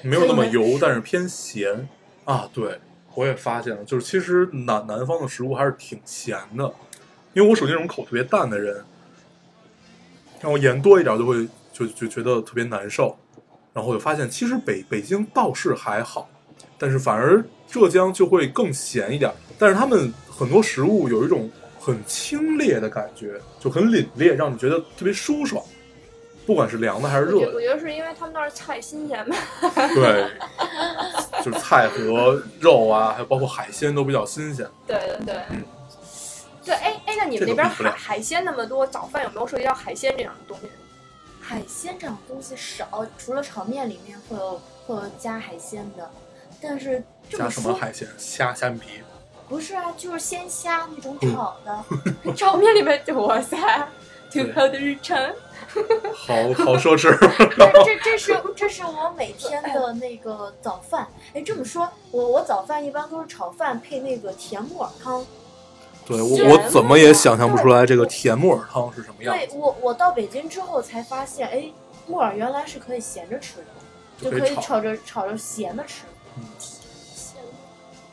[0.02, 1.88] 没有那么油，但是偏咸
[2.26, 2.50] 啊。
[2.54, 2.80] 对，
[3.16, 6.74] 我也发现了，就是其实南南方的食物还是挺咸的，
[7.34, 8.84] 因为我属于那种口特别淡的人，
[10.42, 13.18] 然后盐多一点就会就就觉得特别难受。
[13.74, 16.30] 然后我就发现，其实北北京倒是还好，
[16.78, 19.32] 但是反而浙江就会更咸一点。
[19.58, 25.64] 但是他们很多食物有一种很清冽的感觉，就很凛冽，让你觉得特别舒爽，
[26.46, 27.80] 不管是凉的还是热的我觉得。
[27.80, 29.36] 是因为他们那儿菜新鲜吧。
[29.94, 30.30] 对，
[31.44, 34.68] 就是菜和肉啊，还有包括海鲜都比较新鲜。
[34.88, 35.36] 对对对。
[35.50, 35.64] 嗯
[36.66, 40.70] 对，哎哎，那你们那边海海鲜那么多，早饭有没有涉及到海鲜这样的东西？
[41.42, 46.10] 海鲜这种东西少，除了炒面里面会有会有加海鲜的，
[46.62, 48.08] 但是加什么海鲜？
[48.18, 48.88] 虾、虾米皮。
[49.50, 51.84] 不是啊，就是鲜虾那种嗯炒的。
[52.34, 53.58] 炒面里面，哇塞，
[54.32, 55.18] 土对豪的日常。
[56.14, 57.16] 好好奢侈。
[57.84, 61.08] 这这这是这是我每天的那个早饭。
[61.34, 65.26] 哎，这么说，我我早饭一般都是炒饭配那个甜木耳汤。
[66.06, 69.36] 对我我怎么也想象不出来这个甜木耳汤是什么样。
[69.36, 71.72] 对我我到北京之后才发现，哎，
[72.08, 73.66] 木耳原来是可以咸着吃的。
[74.22, 76.04] 就可以炒炒着炒着咸的吃。
[76.38, 76.44] 嗯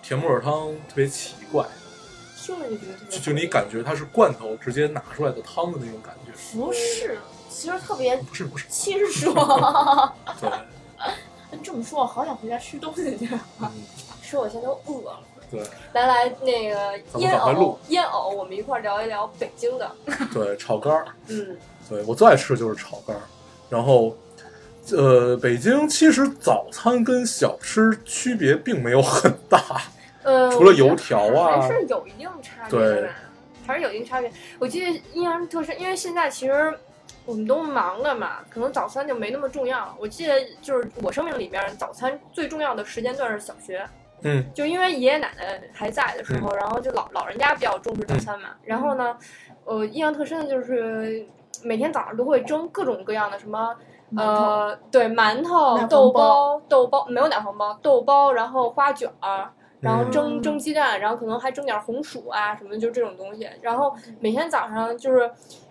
[0.02, 1.64] 甜木耳汤特别奇怪，
[2.36, 6.32] 听着就觉得特别就就你感觉它是罐头直接拿出来的汤的那种感觉。
[6.58, 7.16] 不是，
[7.50, 10.14] 其实特别不是不是，清爽。
[10.40, 10.50] 对，
[11.62, 13.28] 这么说，我好想回家吃东西去。
[13.60, 13.68] 嗯，
[14.22, 15.20] 说我现在都饿了。
[15.50, 15.60] 对
[15.92, 19.90] 来来，那个烟藕，烟藕，我们一块儿聊一聊北京的。
[20.32, 21.58] 对，炒肝儿，嗯，
[21.88, 23.20] 对我最爱吃的就是炒肝儿。
[23.68, 24.16] 然后，
[24.92, 29.60] 呃，北京其实早餐跟小吃区别并没有很大，
[30.22, 33.10] 呃，除了油条啊还是有一定差别对
[33.66, 34.32] 还是有一定差别。
[34.60, 36.72] 我记得印象特深，因为现在其实
[37.30, 39.94] 我们都忙了嘛，可能早餐就没那么重要了。
[40.00, 43.86] 我记得就是我生命里面早餐最重要的时间段是小学，
[44.22, 48.48] 嗯，就因为爷爷奶奶还在的时候，然后就老老人家比较重视早餐嘛。
[48.64, 49.16] 然后呢，
[49.64, 51.24] 呃，印象特深的就是
[51.62, 53.76] 每天早上都会蒸各种各样的什么。
[54.16, 56.20] 呃，对，馒头、奶黄豆包
[56.58, 63.48] 包、豆包没有奶黄包，豆包，然后花卷儿，然后嗯蒸蒸鸡蛋，然后可能还蒸点红薯啊什么，就这种东西。
[63.62, 65.30] 然后每天早上就是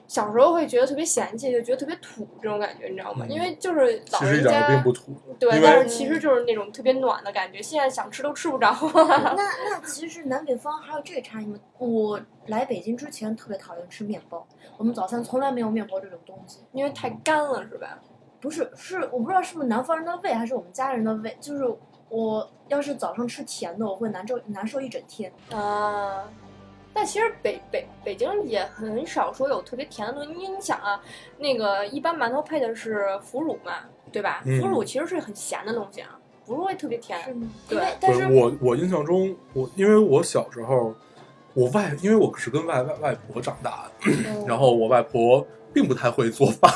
[0.10, 3.26] 小时候会觉得特别嫌弃，就觉得特别土这种感觉，你知道吗？
[3.26, 8.76] 嗯因为就是老其实一点人家都并不土，对，但是其实就是那种特别暖的感觉，现在想吃都吃不着。
[8.94, 11.60] 那那其实南北方还有这个差异吗？
[11.78, 14.46] 我来北京之前特别讨厌吃面包，
[14.78, 16.60] 我们早餐从来没有面包这种东西。
[16.72, 18.00] 因为太干了，是吧？
[18.42, 21.38] 不是，是我不知道是不是南方人的胃，还是我们家人的胃。
[21.40, 21.64] 就是
[22.10, 25.32] 我要是早上吃甜的，我会难受难受一整天。
[25.52, 26.28] 啊，
[27.00, 30.34] 但其实北北北京也很少说有特别甜的东西。
[30.34, 31.02] 你你想啊，
[31.38, 33.76] 那个一般馒头配的是腐乳嘛，
[34.12, 34.42] 对吧？
[34.46, 37.18] 嗯腐乳其实是很咸的东西啊，不是会特别甜。
[37.38, 37.48] 吗？
[37.70, 40.94] 对但是我我印象中，我因为我小时候，
[41.54, 46.70] 我外因为我是跟外外外婆长大的，嗯 然后我外婆并不太会做饭，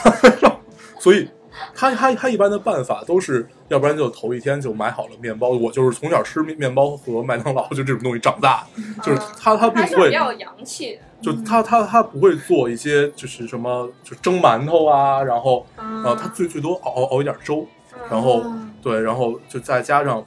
[1.00, 1.30] 所以
[1.76, 5.50] 她她她一般的办法都是，要不然就头一天就买好了面包。
[5.50, 8.66] 我就是从小吃面面包和麦当劳就这种东西长大，
[9.02, 11.00] 就是嗯她她并不会比较洋气。
[11.22, 17.66] 就他他他不会做一些就是什么就蒸馒头啊，然后嗯呃她最最多熬熬熬一点粥，
[18.12, 20.22] 然后嗯对，然后就再加上，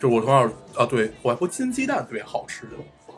[0.00, 2.66] 就我从小啊，对我外婆煎鸡蛋特别好吃，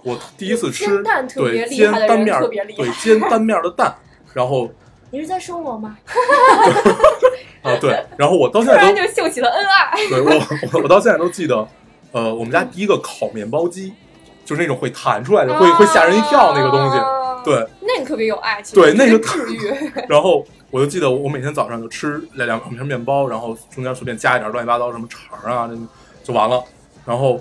[0.03, 2.37] 我第一次吃煎蛋特别对煎单面
[2.77, 3.95] 对煎单面儿的蛋，
[4.35, 4.69] 然后
[5.11, 5.97] 你是在说我吗？
[7.63, 10.09] 啊对，然后我到现突然在都就秀起了恩爱。
[10.09, 10.31] 对我
[10.73, 11.67] 我我到现在都记得，
[12.13, 13.93] 呃，我们家第一个烤面包机，
[14.45, 19.93] 就是那种会弹出来的，会会吓人一跳那个东西，啊，对，那个特别有爱，情对那个特别治愈。
[20.09, 25.77] 然后我就记得我每天早上就吃两两两片面包，然后中间随便加一点乱七八糟什么肠啊，那
[26.23, 26.63] 就完了。
[27.05, 27.41] 然后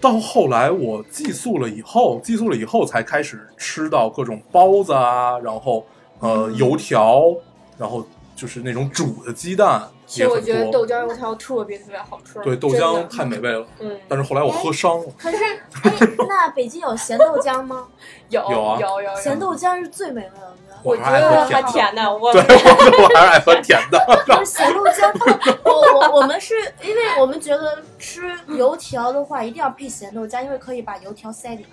[0.00, 5.86] 到后来我寄宿了以后，寄宿了以后才开始吃到各种包子啊，然后
[6.24, 7.34] 呃油条，
[7.78, 10.40] 然后就是那种煮的鸡蛋其实我。
[10.40, 12.38] 觉得豆浆油条特别特别好吃。
[12.40, 13.66] 对，豆浆太美味了。
[13.78, 15.36] 嗯，但是后来我喝伤了，可是，
[15.84, 15.92] 哎，
[16.28, 17.86] 那北京有咸豆浆吗？
[18.30, 20.52] 有有啊有有咸豆浆是最美味的。
[20.82, 22.02] 我我还爱觉得还喝甜的。
[22.02, 24.44] 甜的， 我对，我我还是爱喝甜的。
[24.44, 31.70] 咸豆浆，我我我们是因为我们觉得吃油条的话一定要配咸豆浆，因为可以把油条塞进去，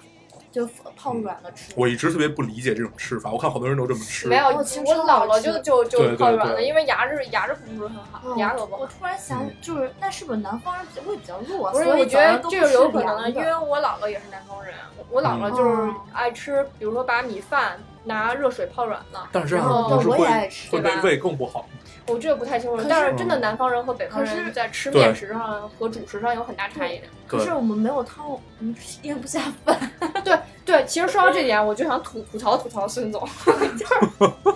[0.51, 1.71] 就泡软了吃。
[1.75, 4.27] 我一直特别不理解这种吃法，我看好多人都这么吃。
[4.27, 8.81] 没有，哦我姥姥就就就泡软了，因为牙质牙质不是很好，嗯牙口不好。
[8.81, 11.71] 我突然想嗯，就是那是不是南方人胃比较弱啊？
[11.71, 14.73] 不是，所以我觉得这个有可能的，因为我姥姥也是南方人，
[15.09, 19.29] 我姥姥嗯就是哦爱吃，比如说把米饭拿热水泡软了。
[19.47, 21.65] 然后我也爱吃会对对吧胃更不好。
[22.07, 27.05] 我这个不太清楚但是真的南方人和北方人在吃面食上和主食上有很大差异的。
[27.27, 29.91] 可是我们没有汤，我们咽不下饭。
[30.23, 33.21] 对对，其实说到这点，我就想吐吐槽吐槽孙总，
[33.77, 34.55] 就是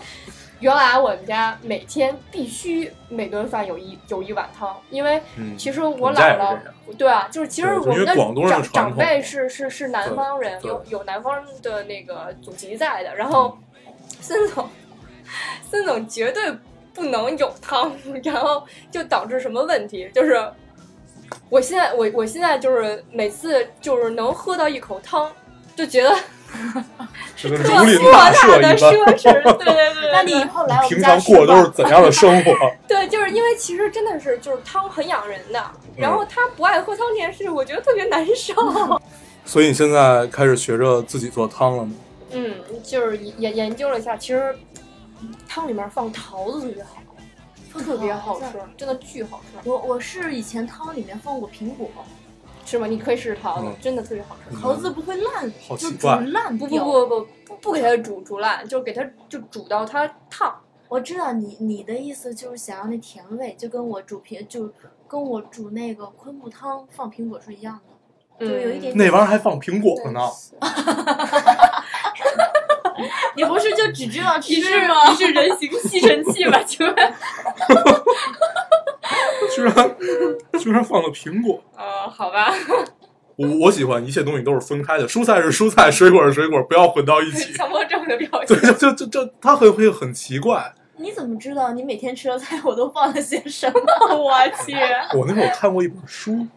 [0.60, 6.58] 原来我们家每天必须每顿饭有一有一碗汤，因为嗯，其实我姥姥
[6.97, 8.15] 对啊，就是其实我们的
[8.73, 13.58] 长辈是是是南方人，有有南方的那个祖籍在的，然后
[14.19, 14.67] 孙总
[15.69, 16.51] 孙总绝对
[16.95, 17.91] 不能有汤，
[18.23, 20.43] 然后就导致什么问题， 就是
[21.49, 25.29] 我现在我我现在就是每次就是能喝到一口汤，
[25.75, 26.15] 就觉得
[27.36, 28.38] 这跟特如临莫大的。
[28.38, 28.60] 奢
[29.17, 30.47] 侈， 对对对那你以对对。
[30.47, 32.53] 后来我们平家吃常过的都是，怎样的生活？
[32.88, 35.62] 对，就是因为其实真的是就是汤很养人的，
[35.97, 38.53] 然后他不爱喝汤这件事，我觉得特别难受。
[39.43, 41.91] 所以你现在开始学着自己做汤了吗？
[42.31, 44.55] 嗯，就是研研究了一下，其实
[45.47, 46.62] 汤里面放桃子
[47.71, 51.89] 特别好，特别好吃，真的巨好吃，我我是以前汤里面放过苹果，
[52.65, 52.88] 是吗？
[52.88, 53.75] 你可以试试桃子，嗯。
[53.82, 54.56] 真的特别好吃。
[54.56, 54.62] 嗯。
[54.62, 56.19] 桃子不会烂，就煮好奇怪。
[56.21, 56.84] 烂不不掉。
[56.84, 60.56] 不不不不给它煮煮烂，就给它就煮到它烫。
[60.88, 64.71] 我知道你你的意思就是想要那甜味，就跟我煮苹就
[65.08, 67.80] 跟我煮那个昆布汤放苹果是一样
[68.39, 70.21] 的，就有一点那玩意儿还放苹果呢，
[73.36, 74.55] 你不是就只知道吃
[74.88, 75.10] 吗？
[75.10, 76.62] 你是人形吸尘器吧？
[76.63, 76.95] 请问？
[79.55, 79.95] 居然
[80.60, 81.62] 居然放了苹果。
[81.77, 82.53] 呃，好吧，
[83.36, 87.53] 我我喜欢一切东西都是分开的，蔬菜是蔬菜，水果是水果，不要混到一起。
[87.53, 88.77] 强迫症的表现对，情。
[88.77, 90.73] 就就就就他会会很奇怪。
[90.97, 93.81] 你怎么知道你每天吃的菜我都放了些什么？
[94.15, 94.31] 我
[94.65, 94.73] 去，
[95.17, 96.47] 我那会儿看过一本书，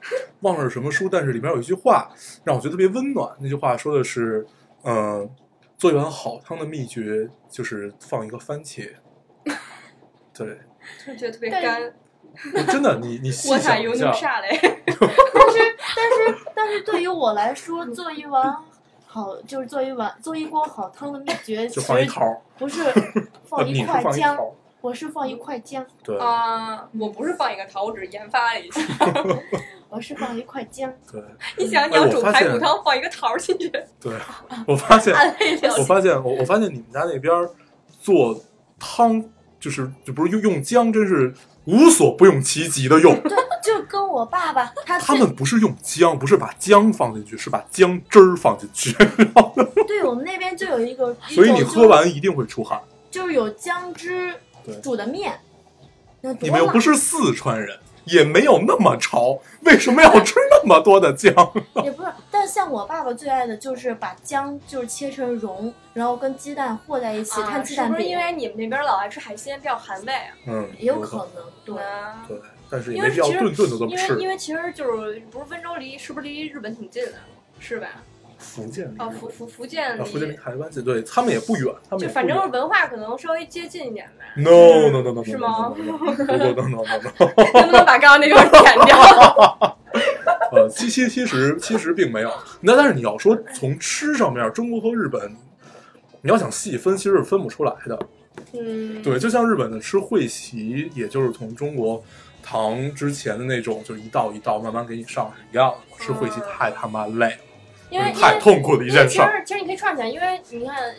[0.40, 2.09] 忘了是什么书，但是里面有一句话
[2.44, 3.29] 让我觉得特别温暖。
[3.40, 4.46] 那句话说的是，
[4.85, 5.29] 嗯、
[5.78, 8.92] 做一碗好汤的秘诀就是放一个番茄。
[10.34, 10.58] 对，
[11.06, 11.94] 就觉得特别干。
[12.66, 14.58] 真的，你你细我咋有想一下，你啥嘞？
[14.84, 18.54] 但是但是但是对于我来说，做一碗
[19.06, 22.82] 好就是做一碗做一锅好汤的秘诀，放一桃，不是
[23.44, 24.36] 放一块姜，
[24.80, 28.80] 我是放一块姜，对啊，我不是放一个桃，我只是研发了一下。
[29.90, 31.22] 我是放了一块姜， 对
[31.57, 33.68] 你想，你哎要煮排骨汤，放一个桃进去，
[34.01, 34.12] 对。
[34.66, 35.14] 我发现。
[35.79, 37.51] 我发现，我我发现你们家那边儿
[38.01, 38.38] 做
[38.79, 39.24] 汤，
[39.59, 41.33] 就是就不是用用姜，真是
[41.64, 43.18] 无所不用其极的用。
[43.22, 48.92] 对，就跟我爸爸他他们不是用姜，不是把姜放进去，是把姜汁儿放进去，
[49.87, 52.81] 对我们那边就有一个，所以你喝完一定会出汗。
[53.11, 54.35] 就就是有姜汁
[54.83, 55.40] 煮的面，
[56.40, 57.77] 你们又不是四川人，
[58.09, 61.33] 也没有那么潮，为什么要吃那么多的姜？
[61.85, 70.35] 也不是，但像我爸爸最爱的就是把姜就是切成蓉，然后跟鸡蛋和在一起啊摊鸡蛋饼，是不是因为你们那边老爱吃海鲜，比较寒胃啊？
[70.47, 71.83] 嗯，也有可能对。
[71.83, 72.37] 啊对，
[72.71, 74.29] 但是也没必要因为其实顿顿都这么因为因。
[74.29, 77.12] 为其实就是不是温州离是不是离日本挺近的，
[77.59, 77.88] 是吧？
[78.38, 84.24] 福建离哦，福福福建啊，福建离离，台湾近，对他们也不远，他们就反正文化可能稍微接近一点呗。
[84.37, 87.53] No no no no no，是吗 no no no no no no。
[87.55, 89.79] 能不能把刚刚那段剪掉？
[90.53, 92.33] 呃，其其其实其实并没有。
[92.61, 95.37] 那但是你要说从吃上面，中国和日本，
[96.22, 97.98] 你要想细分，其实是分不出来的。
[98.53, 102.03] 嗯，对，就像日本的吃会席，也就是从中国
[102.42, 106.05] 唐之前的那种，就一道一道慢慢给你上是一样的。
[106.05, 107.38] 吃会席太他妈累了，
[107.90, 109.42] 因为太痛苦的一因为件事儿。
[109.44, 110.94] 其实其实你可以串起来，因为你看呃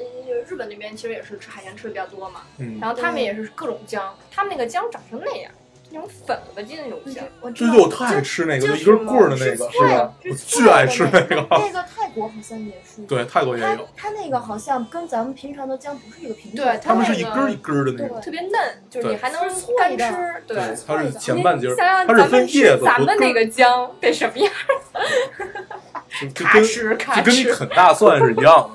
[0.47, 5.51] 日本那边其实也是吃海鲜吃的比较多嘛，嗯，然后他们也是各种姜，他们那个姜长成那样，
[5.91, 7.23] 那种粉了吧唧的那种酱。
[7.41, 10.13] 我知道，我特爱吃那个，就就一根棍儿的那个，是是吧？
[10.23, 11.47] 我是巨爱吃那那个。
[11.49, 18.21] 那个泰国好像也是，对，泰国也它有，它那个好像跟咱们平常的姜不是一个品种，对他们是那个一根一根的那对种。
[18.21, 18.51] 特别嫩，
[18.89, 19.41] 就是你还能
[19.77, 20.57] 干吃，对。
[20.87, 24.51] 它是前半截儿，你想想它是分咱们吃叶子和咱们那个姜得什么样？
[26.33, 27.43] 咔跟哧咔就跟你。
[27.45, 28.69] 啃大蒜是一样的。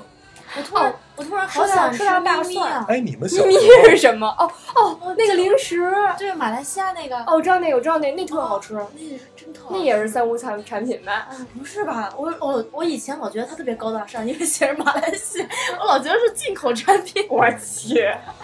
[0.57, 2.85] 我突然我突然好想吃说到大咪咪啊！
[2.89, 4.27] 哎，你们咪咪小时候是什么？
[4.37, 5.79] 哦哦，那个零食。
[6.17, 9.01] 对，马来西亚那个，哦，我知道那个，我知道那个那特好吃，那
[9.35, 9.75] 真特好吃。
[9.75, 11.27] 那也是三无产产品吧？
[11.29, 12.11] 啊，不是吧？
[12.17, 15.47] 我我我以前老觉得它特别高大上，因为写着马来西亚，
[15.79, 17.25] 我老觉得是进口产品。
[17.29, 17.95] 我去，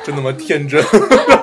[0.03, 0.81] 真他妈天真。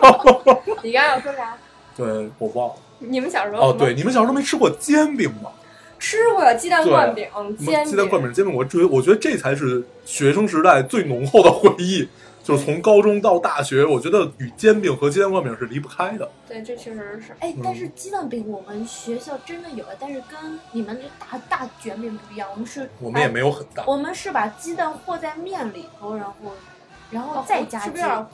[0.83, 1.57] 你刚刚要说啥？
[1.97, 2.75] 对，我忘了。
[3.01, 5.51] 你们小时候哦，对，你们小时候没吃过煎饼吗？
[5.99, 12.09] 吃过鸡蛋灌饼、煎鸡蛋灌饼、煎饼，我觉我觉得这才是学生时代最浓厚的回忆。
[12.45, 16.27] 就是从高中到大学，我觉得与煎饼和鸡蛋灌饼是离不开的。
[16.49, 17.35] 对，这确实是。
[17.41, 26.33] 哎，嗯但是鸡蛋饼我们学校真的有的，但是跟你们这大大卷饼不一样，我们是我们也没有很大，我们是把鸡蛋和在面里头，然后
[27.11, 28.27] 然后哦再加鸡蛋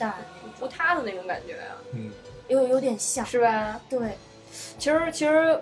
[0.61, 2.09] 不塌的那种感觉啊，嗯，
[2.47, 3.27] 有有点像。
[3.27, 3.81] 是吧？
[3.91, 4.17] 对，
[4.79, 5.61] 其实其实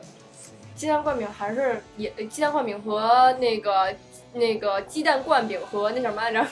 [0.74, 3.94] 鸡蛋灌饼还是也鸡蛋灌饼和那个
[4.32, 6.46] 那个鸡蛋灌饼和那什么来着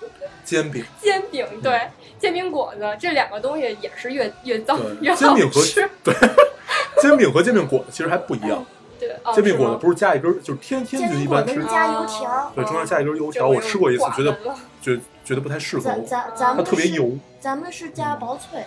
[0.44, 1.80] 煎饼，煎饼对
[2.18, 5.88] 煎饼果子这两个东西也是越越脏越好煎饼和吃。
[6.02, 6.14] 对，
[7.00, 8.64] 煎饼和煎饼果子其实还不一样。
[8.98, 13.48] 对，哦煎饼果子不是加一根，就是天天煎子一般吃饼果子是，加油条对，中间加一根油条。
[13.48, 17.12] 我吃过一次，觉得又觉觉得不太适合我，它咱咱们是特别油。
[17.38, 18.64] 咱们是加薄脆。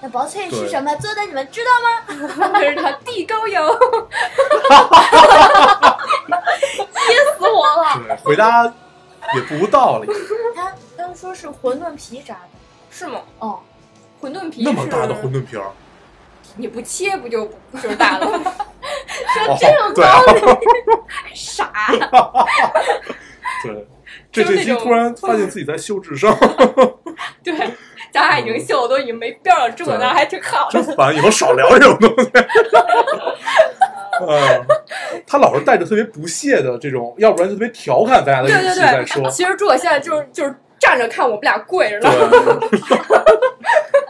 [0.00, 1.22] 那薄脆是什么做的？
[1.22, 1.88] 你们知道吗？
[2.82, 3.62] 它地沟油。
[7.38, 8.02] 死我了！
[8.06, 8.64] 对，回答
[9.34, 10.08] 也不无道理。
[10.54, 12.40] 他刚说是馄饨皮炸的。
[12.90, 13.20] 是吗？
[13.38, 13.60] 哦，
[14.20, 15.70] 馄饨皮那么大的是馄饨皮儿，
[16.56, 18.52] 你不切不就不就是大了吗？
[19.48, 19.56] 哦，
[19.94, 20.20] 对啊，
[21.34, 21.70] 傻，
[23.62, 23.86] 对，
[24.32, 26.36] 这这期突然发现自己在秀智商，
[27.42, 27.54] 对，
[28.12, 30.82] 咱俩已经秀的都已经没边儿了，这对那还挺好的。
[30.82, 32.30] 真烦，以后少聊这种东西。
[34.20, 34.66] 嗯，
[35.26, 39.30] 他老是带着特别不屑的这种，要不然就特别调侃咱俩的对对语气在对，说。
[39.30, 42.10] 其实朱可现在就是就是站着看我们俩跪着呢。
[42.10, 42.18] 对，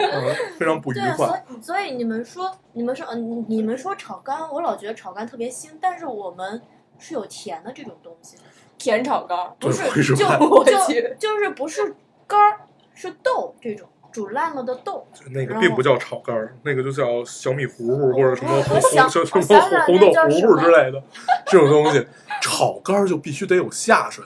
[0.10, 1.44] 嗯，非常不愉对啊，所快。
[1.50, 6.62] 以所以你们说你们说嗯你们说炒肝，我老觉得炒肝特别腥，但是我们
[6.98, 8.36] 是有甜的这种东西，
[8.78, 9.82] 甜炒肝儿，不是
[10.14, 10.24] 就
[10.64, 11.94] 就去就是不是
[12.26, 12.60] 肝儿，
[12.98, 15.06] 是豆这种煮烂了的豆。
[15.30, 19.42] 那个并不叫炒肝儿，那个就叫小米糊糊或者什么 我红红什么
[19.86, 21.00] 红豆糊糊之类的
[21.46, 22.04] 这种东西。
[22.40, 24.24] 炒肝儿就必须得有下水，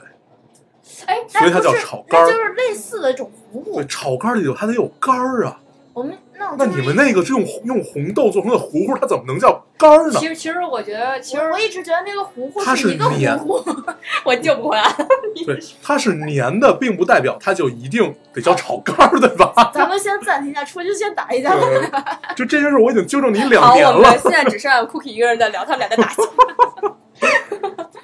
[1.07, 3.85] 哎，所以它叫炒肝儿就是类似的一种糊糊对，。
[3.87, 5.59] 炒肝儿里头还得有肝儿啊。
[5.93, 6.15] 我们
[6.57, 10.27] 那你们那个是用用红豆做成的糊糊，它怎么能叫干儿呢其？
[10.27, 13.81] 实其实我觉得，其实我我一直觉得那个糊糊它是一个糊糊，
[14.25, 14.83] 我救不回来。
[15.45, 19.53] 对，它是粘的，并不代表它就一定得叫炒肝儿，对吧？
[19.73, 21.55] 咱们先暂停一下，出去先打一架。
[21.55, 21.89] 对，
[22.35, 24.19] 就这件事，我已经纠正你两好，年了我们。
[24.19, 26.23] 现在只剩下 Cookie 一个人在聊，他们俩在打架。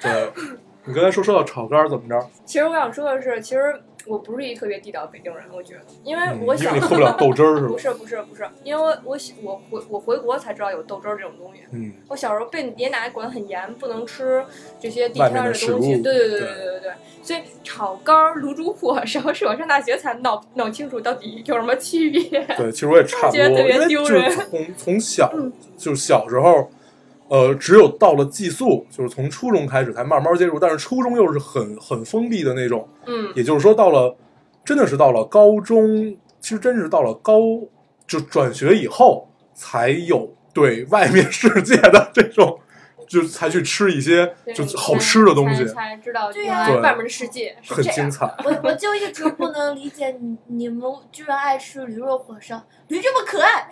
[0.00, 0.32] 对，
[0.84, 2.18] 你刚才说说到炒肝儿怎么着？
[2.44, 7.90] 其实我想说的是，其实我不是一个特别地道的北京人，我觉得，因为我想喝不了豆汁儿，是 不是？
[7.92, 11.60] 不是不是不是，因为我我我回我回国才知道有豆汁儿这种东西。
[11.72, 14.44] 嗯，我小时候被爷爷奶奶管很严，不能吃
[14.80, 16.00] 这些地摊儿的东西。
[16.00, 16.92] 对对对对对对对。
[17.22, 22.44] 所以炒肝儿、卤煮火烧是我上大学才弄弄清楚到底有什么区别。
[22.56, 23.38] 对，其实我也差不多。
[23.44, 24.30] 觉得特别丢人。
[24.50, 25.32] 从从小
[25.76, 26.70] 就小时候。
[27.30, 34.16] 呃，只有到了寄宿，就是从初中开始才慢慢接触，但是初中又是很很封闭的那种，嗯，也就是说到了
[34.64, 37.38] 真的是到了高中，其实真是到了高
[38.04, 42.58] 就转学以后才有对外面世界的这种，
[43.06, 47.84] 就才去吃一些就好吃的东西才，才知道对呀原来对外面的世界很。
[47.94, 48.26] 精彩。
[48.44, 53.68] 我我就一直不能理解你你们居然爱吃驴肉火烧，驴这么可爱，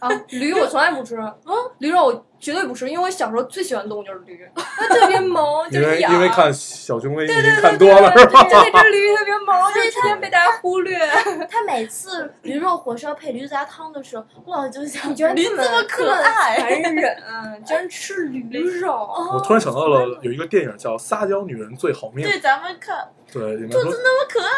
[0.00, 6.00] 啊，驴我从来不吃， 嗯，驴肉我绝对不吃，因为我小时候最喜欢的动物就是驴， 它特别萌，就因为。
[6.00, 8.42] 因为看小熊维尼对对对看多了对是吧？
[8.44, 10.96] 对对那只驴特别萌，就是天天被大家忽略。
[11.50, 17.16] 他每次驴肉火烧配驴杂汤的时候，我老就想，你觉得驴这么可爱，残忍，
[17.64, 18.92] 居然吃驴肉。
[18.92, 24.48] 哦我突然想到了有一个电影叫《撒娇女人最好命》，对，咱们看对，里面兔说子那么可爱，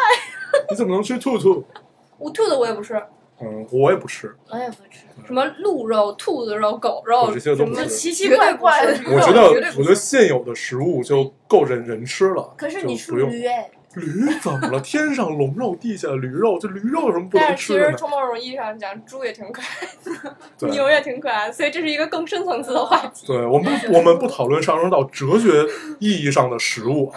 [0.70, 1.64] 你怎么能吃兔兔？
[2.18, 3.02] 我兔子我也不吃，
[3.42, 4.34] 嗯，我也不吃。
[4.50, 12.52] 我也不吃，什么鹿肉、兔子肉、狗肉，对这些都不什么吃奇奇怪怪的我觉得，我觉得现有的食物就够人人吃了。
[12.56, 14.80] 可是你吃就不用驴哎，驴怎么了？
[14.80, 17.92] 天上龙肉，地下驴肉，这驴肉有什么不能但是其吃的呢？
[17.92, 23.26] 实从某种意义上讲，猪也挺可爱的， 对牛也挺可爱的，所以这是一个更深层次的话题。
[23.26, 25.66] 对，我们不我们不讨论上升到哲学
[25.98, 27.10] 意义上的食物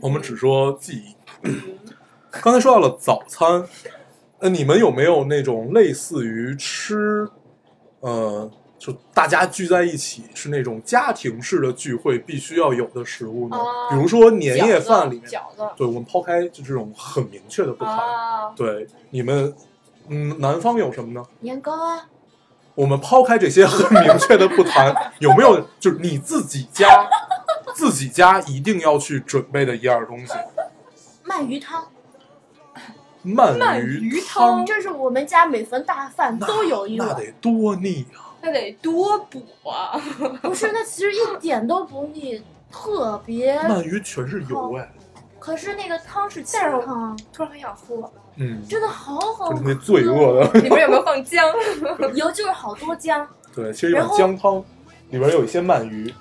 [0.00, 1.14] 我们只说记忆。
[2.30, 3.64] 刚才说到了早餐，
[4.40, 7.28] 呃，你们有没有那种类似于吃，
[8.00, 13.56] 呃，就大家聚在一起是那种家庭式的聚会必须要有的食物呢？
[13.56, 19.52] 啊比如说年夜饭里面，饺子对我们抛开就这种很明确的不谈，啊，对你们，
[20.08, 21.26] 嗯，南方有什么呢？
[21.40, 22.06] 年糕啊，
[22.76, 27.08] 我们抛开这些很明确的不谈，有没有就是你自己家
[27.74, 30.32] 自己家一定要去准备的一样东西？
[31.26, 31.88] 鳗鱼汤，
[33.34, 38.36] 鳗鳗鱼鱼汤这是我们家每逢大饭都有一碗，那得多腻啊！
[38.40, 40.00] 那得多补啊！
[40.42, 43.58] 不是，那其实一点都不腻，特别。
[43.62, 44.88] 鳗鱼全是油哎，
[45.38, 49.54] 可是那个汤是清汤，突然很想喝，嗯，真的好好喝。
[49.54, 50.52] 就那罪恶的。
[50.60, 51.44] 里面有没有放姜？
[52.14, 54.62] 油就是好多姜，对，其实一碗姜汤
[55.10, 56.14] 里边有一些鳗鱼，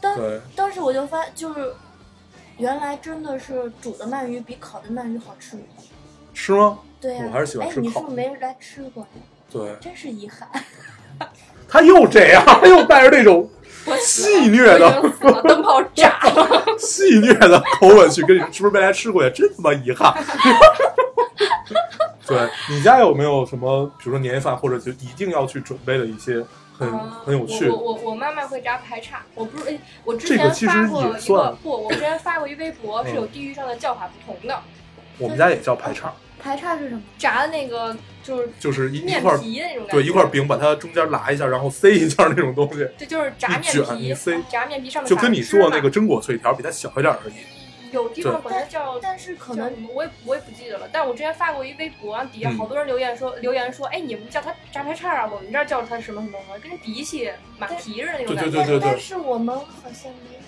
[0.00, 1.72] 但对，当时我就发就是，
[2.58, 5.56] 原来真的是煮的鳗鱼比烤的鳗鱼好吃。
[6.42, 6.80] 吃吗？
[7.00, 9.08] 对呀、我还是喜欢哎，吃烤你是不是没来吃过呀？
[9.48, 10.48] 对，真是遗憾。
[11.68, 13.48] 他又这样， 他又带着那种
[14.00, 15.00] 戏谑的
[15.44, 16.64] 灯泡炸了。
[16.80, 19.30] 戏谑的口吻去跟你，是不是没来吃过呀？
[19.32, 20.12] 真他妈遗憾。
[22.26, 26.44] 对你家有没有什么，比如说年夜饭，或者就一定要去准备的一些
[26.76, 26.90] 很、
[27.24, 34.58] 很有趣我我我我妈妈会炸排叉，我不是哎，我之这个前其实也发过一个不，我之前发过一微博，嗯是有地域上的叫法不同的。
[35.18, 36.10] 我们家也叫排叉，
[36.42, 37.02] 排叉是什么？
[37.16, 47.34] 炸的那个就是就是一一面块皮的那种感觉，对一块饼，把它中间拉一下，然后塞一下那种东西，这就是炸面皮一塞，炸面皮上面就跟你撒芝麻做那个榛果脆条比它小一点而已。
[47.92, 58.50] 有地方管它叫但是可能我也我也不记得了，但我之前发过一微博，底下嗯好多人留言说、留言说，哎，你们叫它炸排叉啊，我们这儿叫它什么什么什么，跟鼻涕马蹄似的那种感觉。
[58.50, 60.38] 对对对对但是我们好像没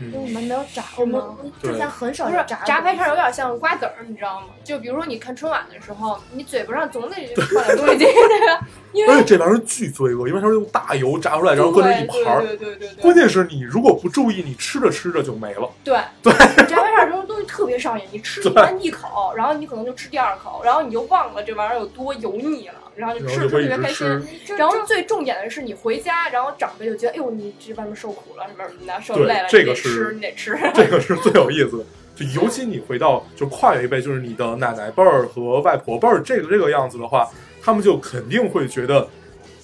[0.00, 1.22] 有，因为我嗯，们没有炸，我们
[1.62, 4.46] 之前很少不是炸的炸排叉有点像瓜子儿，你知道吗？
[4.64, 8.14] 就比如说你看春晚的时候，你嘴巴上总得放点东西进去，
[8.92, 12.40] 因为这玩意儿巨罪恶，因为它是用大油炸出来，然后搁那一盘儿。
[12.40, 15.68] 对对对对对，关键是你如果不注意，你吃着吃着就没了。
[15.82, 15.98] 对。
[16.22, 16.32] 对。
[16.66, 24.56] 炸排叉这种东东西特别上瘾，你吃完一口，然后你可能就吃第二口，然后你就忘了这玩意儿有多油腻了，然后就吃着吃然后就会着特别开心。。
[24.56, 30.58] 然后最重点的是，你回家，然后长辈就觉得，哎呦，你这外面受苦了，什么什么的，受累了，你得这个是吃，你得吃。
[30.74, 31.84] 这个是最有 意思的。
[32.16, 37.28] 就尤其你回到就跨越一辈，就是你的奶奶辈儿和外婆辈儿这个这个样子的话，
[37.60, 39.08] 他们就肯定会觉得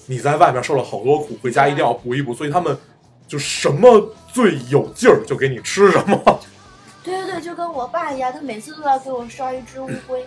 [0.07, 2.77] 你在外面受了好多苦，回家一定要补一补，所以他们
[3.25, 6.39] 就什么最有劲儿就给你吃什么。
[7.05, 10.25] 对对对，就跟我爸一样，他每次都要给我烧一只乌龟。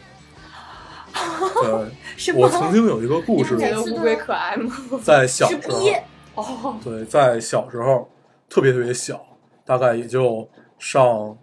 [1.62, 4.74] 对，是我曾经有一个故事你，觉得乌龟可爱吗？
[5.02, 8.10] 在小时候，哦，对，在小时候
[8.48, 9.24] 特别特别小，
[9.64, 10.48] 大概也就
[10.78, 11.36] 上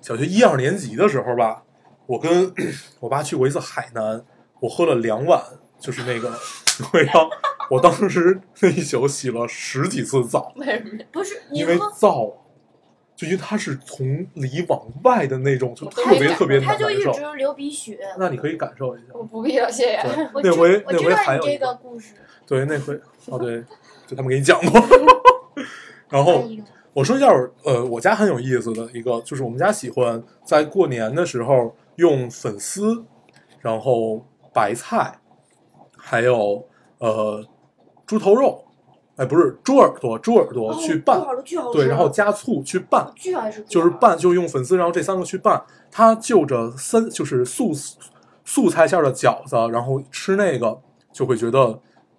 [0.00, 1.62] 小学一二年级的时候吧，
[2.06, 2.52] 我跟
[3.00, 4.24] 我爸去过一次海南，
[4.60, 5.42] 我喝了两碗，
[5.78, 6.32] 就是那个
[6.92, 7.12] 对呀，
[7.70, 11.04] 我当时那一宿洗了十几次澡，为什么？
[11.10, 12.32] 不是因为喝，燥，
[13.16, 17.12] 就因为它是从里往外的那种，就特别特别他就一难受。
[17.12, 17.98] 直流鼻血。
[18.18, 20.00] 那你可以感受一下，我不必要，谢谢。
[20.42, 22.14] 那回那回还有一个，故事，
[22.46, 22.94] 对，那回
[23.26, 23.62] 哦对，
[24.06, 24.80] 就他们给你讲过，
[26.10, 26.44] 然后
[26.92, 27.28] 我说一下，
[27.64, 33.04] 呃，我家很有意思的一个，就是我们家喜欢在过年的时候用粉丝，
[33.60, 35.20] 然后白菜，
[35.96, 36.66] 还有
[36.98, 37.44] 呃
[38.06, 38.63] 猪头肉，
[39.16, 41.20] 哎，不是猪耳朵，猪耳朵去拌，
[41.72, 47.72] 对，然后加醋去拌，巨爱吃，就是拌，就用粉丝，然后这三个去拌，它就着三就是素
[48.44, 50.80] 素菜馅儿的饺子，然后吃那个
[51.12, 51.78] 就会觉得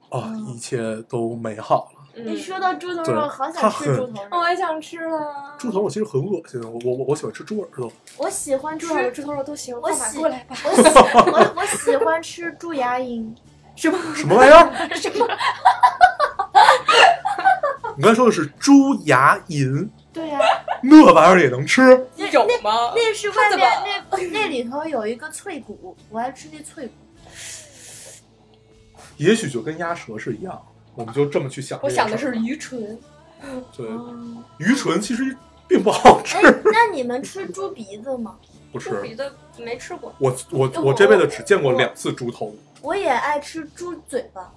[0.10, 2.02] 啊，嗯一切都美好了。
[2.18, 4.40] 嗯一说到猪头肉，好想吃猪头肉。
[4.40, 5.54] 我也想吃了。
[5.58, 7.92] 猪头肉其实很恶心的，我我我我喜欢吃猪耳朵。
[8.18, 10.56] 我喜欢吃猪，耳朵、猪头肉都行，我喜过来吧。
[10.64, 13.36] 我喜我我喜欢吃猪牙龈。
[13.76, 14.96] 什么什么玩意儿？
[14.96, 15.28] 什么？
[17.98, 20.40] 你刚才说的是猪牙龈，对呀、
[20.84, 21.82] 那玩意儿也能吃？
[22.16, 22.94] 那有那吗？
[22.96, 26.94] 那是外面么那那里头有一个脆骨，我爱吃那脆骨。
[29.18, 30.62] 也许就跟鸭舌是一样，
[30.94, 31.90] 我们就这么去想我。
[31.90, 33.00] 想的是鱼唇。
[33.76, 35.38] 对嗯，鱼唇其实
[35.68, 38.36] 并不好吃哎，，那你们吃猪鼻子吗？
[38.74, 39.16] 不猪鼻。
[39.16, 40.14] 子没吃过。
[40.20, 44.52] 我我我我这辈子只见过两次猪头，我也爱吃猪嘴巴、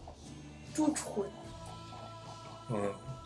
[0.74, 1.05] 猪唇。
[2.71, 2.77] 嗯，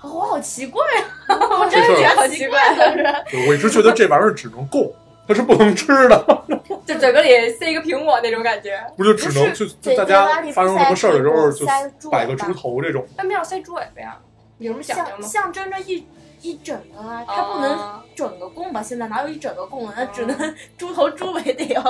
[0.02, 0.82] 哦我好奇怪
[1.28, 1.36] 啊！
[1.60, 3.14] 我真觉得好奇怪的人，
[3.48, 4.92] 我一直觉得这玩意儿只能供，
[5.26, 6.44] 它是不能吃的，
[6.86, 8.78] 就嘴巴里塞一个苹果那种感觉。
[8.96, 13.06] 不就只能就就大家发生什么事儿的时候就摆个猪头这种。
[13.16, 14.18] 那没有塞猪尾巴呀？
[14.58, 15.22] 有什么讲究吗？
[15.22, 16.06] 象象征着一
[16.40, 18.82] 一整个啊，它不能啊整个供吧？
[18.82, 19.94] 现在哪有一整个供了？
[19.96, 21.82] 那只能猪头猪尾得要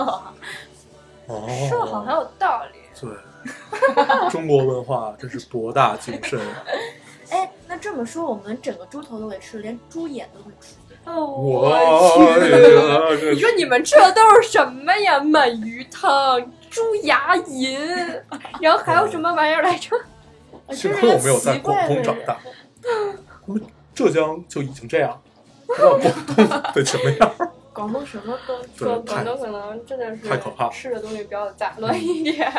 [1.69, 2.79] 说的好像有道理。
[3.01, 3.11] 对，
[4.31, 6.39] 中国文化真是博大精深。
[7.33, 10.75] 哎，那这么说，我们整个猪头都会吃，连猪眼都会吃。
[11.05, 13.31] 哦，我去！
[13.33, 15.19] 你说你们吃的都是什么呀？
[15.19, 16.39] 鳗鱼汤、
[16.71, 18.23] 猪牙龈，
[18.61, 19.97] 然后还有什么玩意儿来着？
[20.71, 22.39] 幸亏我没有在广东长大，
[23.47, 23.63] 我们
[23.95, 25.21] 浙江就已经这样，
[25.67, 27.35] 不知道广东得什么样。
[27.73, 32.53] 广东什么都说广东可能真的是太可怕吃的东西比较杂乱一点。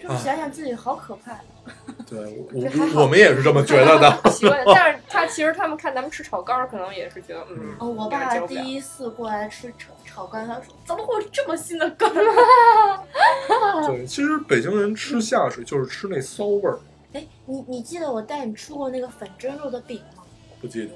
[0.00, 1.40] 这么想想自己好可怕。
[2.08, 2.18] 对，
[2.52, 2.60] 我
[2.94, 4.10] 我我们也是这么觉得的。
[4.30, 12.12] 习惯，但是他其实他们看咱们吃炒肝儿，可能也是觉得嗯，哦，我爸第一次过来吃炒炒肝，他说怎么会有这么新的肝？
[13.86, 16.78] 对，其实北京人吃下水就是吃那骚味儿，
[17.12, 20.22] 哎，你你记得我带你吃过那个粉蒸肉的饼吗？
[20.60, 20.92] 不记得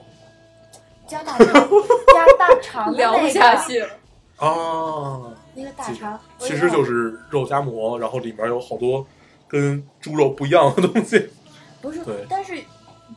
[1.07, 3.89] 加大肠，加大肠的聊不，下去了。
[4.37, 5.33] 啊。
[5.57, 9.07] 那个大肠，其实就是肉夹馍，然后里面有好多
[9.61, 11.29] 跟猪肉不一样的东西。
[11.81, 12.59] 不是，但是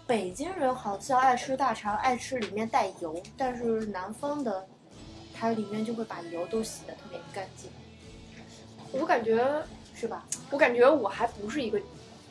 [0.06, 4.68] 北京人好像爱吃大肠，爱吃里面带油，但是南方的
[5.34, 7.70] 它里面就会把油都洗的特别干净，
[8.92, 9.44] 我感觉，
[9.96, 10.26] 是吧？
[10.52, 11.80] 我感觉我还不是一个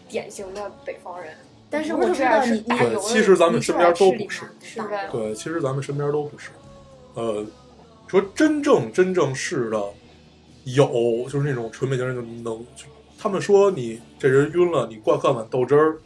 [0.09, 1.35] 典型的北方人，
[1.69, 4.45] 但是我知道你对油其实咱们身边都不是
[5.11, 6.51] 对，其实咱们身边都不是。
[7.15, 7.45] 呃，
[8.07, 9.83] 说真正真正是的，
[10.65, 12.85] 有就是那种纯北京人就能，就
[13.19, 15.97] 他们说你这人晕了，你灌灌碗豆汁儿，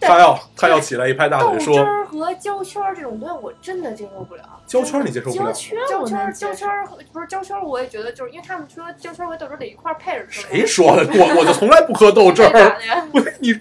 [0.00, 4.42] 他要他要起来一拍大腿说汁儿和胶圈儿这种东西，我真的接受不了。
[4.66, 10.40] 胶圈儿你接受不了胶，圈胶圈儿、我能接受焦圈儿和不是胶圈儿，我也觉得就是因为他们说胶圈儿和豆汁儿得一块儿配着吃。
[10.48, 11.10] 谁说的？
[11.12, 12.76] 我我就从来不喝豆汁儿，
[13.12, 13.58] 不是 你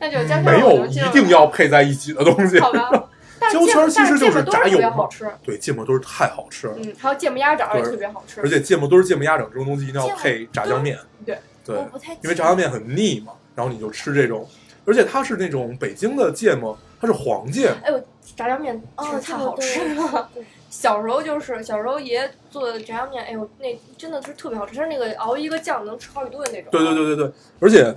[0.00, 2.58] 那就焦圈儿没有一定要配在一起的东西。
[2.60, 2.97] 好吧。
[3.40, 10.98] 但是芥焦圈儿其实就是炸油嘛好吃，对，芥末墩儿太好吃了，嗯，还有芥末鸭掌也特别好吃，而且芥末墩儿、芥末鸭掌这种东西一定要配炸酱面。
[11.24, 14.48] 对对我，不太因为炸酱面很腻嘛，然后你就吃这种
[14.84, 18.02] 而且它是那种北京的芥末，它是黄芥末，哎呦，
[18.34, 20.30] 炸酱面哦，真是太好吃了。
[20.70, 26.70] 小时候就是小时候爷爷做的炸酱面，哎呦，那真的是特别好吃，它是那个熬一个酱能吃好几顿那种。
[26.70, 27.94] 对对对对对，而且，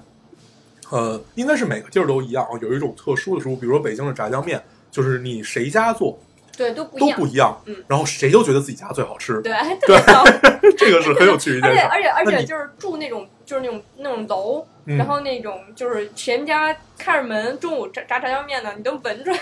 [0.90, 4.62] 呃，应该是每个地儿都一样，有一种特殊的食物，比如说北京的炸酱面，
[4.92, 6.20] 就是你谁家做
[6.58, 7.18] 对都不一样。
[7.18, 10.24] 都不一样，嗯然后谁都觉得自己家最好吃，对， 特别好。
[10.78, 11.80] 这个是很有趣的一件事。
[11.80, 19.40] 而且而且而且就是住那种就是那种那种楼，嗯然后那种就是谁家开着门，中午炸炸炸酱面呢，你都闻出来。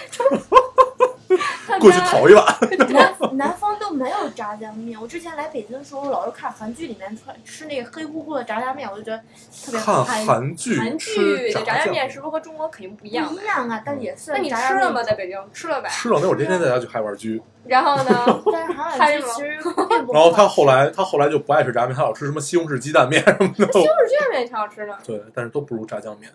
[1.77, 2.45] 过去家淘一碗，
[2.89, 4.99] 南南方都没有炸酱面。
[4.99, 9.17] 我之前来北京的时候，我老是看韩剧里面穿吃那个黑乎乎的炸酱面，我就觉得
[9.65, 10.03] 特别看。
[10.25, 13.27] 韩剧韩剧的炸酱酱面是不是和中国肯定不一样？
[13.27, 15.03] 不一样啊，但也那你吃了吗？
[15.03, 15.89] 在北京吃了呗。
[15.91, 18.41] 吃了，那会儿天天在家去海碗居， 然后呢？
[18.51, 19.57] 但是韩剧其实
[19.89, 20.13] 并不。
[20.13, 23.53] 然后他后来他后来就不爱吃炸面，他老吃什么西红柿鸡蛋面什么的。
[23.55, 24.97] 西红柿鸡蛋面也挺好吃的。
[25.05, 26.31] 对，但是都不如炸酱面。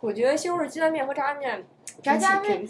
[0.00, 1.64] 我觉得西红柿鸡蛋面和炸酱面
[2.02, 2.66] 炸酱面。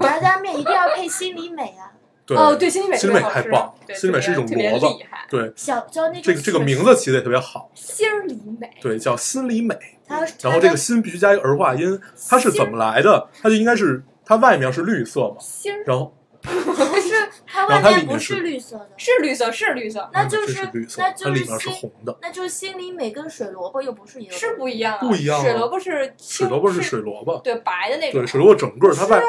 [0.00, 1.92] 炸酱面一定要配心里美啊！
[2.26, 4.98] 对哦，对，心里美心里美太棒对心里美是一种萝卜。
[5.30, 9.76] 对，小叫那这个这个名字起的也特别好，心儿里美，对，叫心里美。
[10.08, 13.28] 它然后这个“心”必须加一个儿化音，它是怎么来的？
[13.42, 16.12] 它就应该是它外面是绿色嘛，心儿然后
[16.46, 22.16] 不是它外面不是是绿色的，是绿色，是绿色，那就是这是绿色那，它里面是就是心红的。
[22.22, 24.98] 那就是心里美跟水萝卜又不是一个是不一样啊。
[25.00, 28.20] 不一样啊水萝卜是青水萝卜是水萝卜，对白的那种。
[28.20, 29.20] 对，水萝卜整个它外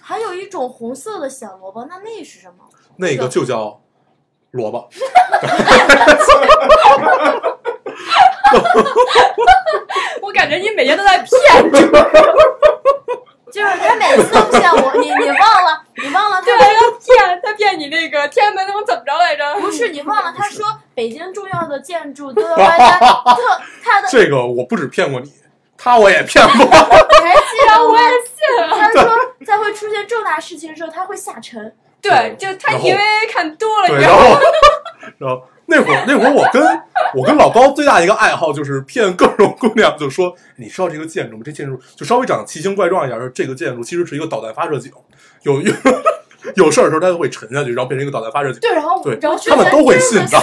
[0.00, 2.64] 还有一种红色的小萝卜，那那是什么？
[2.96, 3.80] 那个就叫
[4.50, 4.88] 萝卜。
[10.22, 11.28] 我感觉你每天都在骗
[11.72, 11.78] 着。
[13.52, 19.54] 就是他每次都骗我， 你你忘了，你忘了对，他他骗他骗你那个天安门能怎么着来着？
[19.60, 25.32] 不是你忘了他说北京重要的建筑都要大家特他的，这个我不止骗过你，
[25.78, 26.58] 他我也骗过。
[26.66, 26.70] 你
[27.28, 27.84] 还记得？
[27.84, 28.76] 我也信了。
[28.76, 31.74] 他说在会出现重大事情的时候，他会下沉。
[32.02, 32.98] 对，就他然后以为
[33.32, 34.24] 看多了，你，知道吗？
[34.24, 34.40] 然后
[35.18, 36.62] 然后 那会儿那会儿我跟
[37.14, 41.42] 我跟老高最大的一个爱好就是骗各种姑娘，就说你知道这个建筑吗？
[41.44, 44.92] 这建筑就稍微长得奇形怪状一点，说这个建筑其实是一个导弹发射井，
[45.42, 45.72] 有有
[46.54, 48.60] 有事儿的时候它就会沉下去，然后变成一个导弹发射井。
[48.60, 50.38] 对，然后对然后他们都会信的信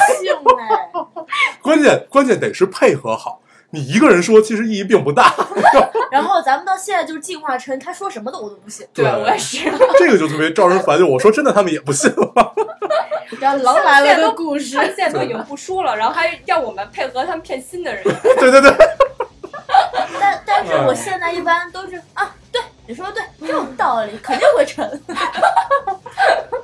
[0.59, 0.89] 哎，
[1.63, 3.39] 关键关键得是配合好，
[3.73, 5.33] 你一个人说其实意义并不大，
[6.11, 8.87] 然后咱们到现在就是进化成他说什么的我都不信。
[8.93, 9.67] 对对我也是。
[9.97, 10.99] 这个就特别招人烦。
[10.99, 12.53] 就我说真的，他们也不信了。
[13.41, 18.03] 然后狼来了的故事他，们现在都已经不说了，然后还让我们配合他们骗新的人。
[18.03, 18.71] 对对对，
[20.19, 24.87] 但但是我现在一般都是啊，对你说的对，这种道理肯定会沉。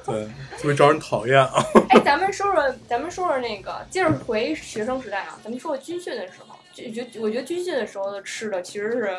[0.05, 0.25] 对，
[0.61, 1.53] 特别招人讨厌啊。
[1.89, 9.17] 哎，咱们说说，咱们说说那个，接着回学生时代啊，咱们说说军训的时候，就就我觉得军训的时候的吃的其实是。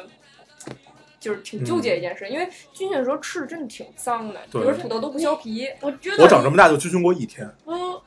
[1.19, 5.69] 就是挺纠结一件事，因为军训的时候吃的真的挺脏的，比对如土豆都不削皮。
[5.83, 8.01] 我觉得我长这么大就军训过一天，不，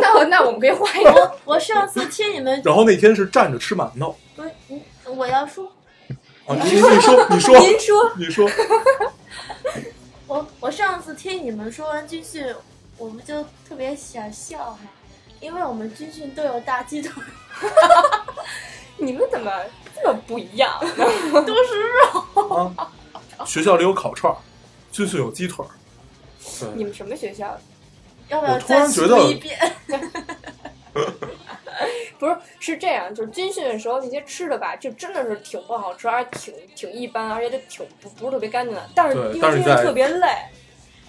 [0.00, 1.12] 那我那我们可以换一个。
[1.12, 4.80] 我我上次听你们 然后那天是站着吃馒头不是，嗯
[5.16, 5.70] 我要说，
[6.46, 6.56] 啊。
[6.56, 8.50] 你你你说你说 您说，你说，
[10.26, 12.52] 我我上次听你们说完军训，
[12.98, 14.90] 我不就特别想笑吗？
[15.44, 17.22] 因为我们军训都有大鸡腿，
[18.96, 19.52] 你们怎么
[19.94, 20.80] 这么不一样？
[21.46, 22.72] 都是肉。
[22.76, 22.90] 啊，
[23.44, 24.36] 学校里有烤串儿，
[24.90, 25.68] 军训有鸡腿儿。
[26.74, 27.58] 你们什么学校？
[28.28, 29.58] 要不要我突然再觉得说一遍？
[32.18, 38.88] 不是，是这样，就是军训的时候那些吃的吧，就真的是挺不好吃，而且挺挺一般，而且就挺不不是特别干净的。
[38.94, 40.28] 但是因为军训特别累，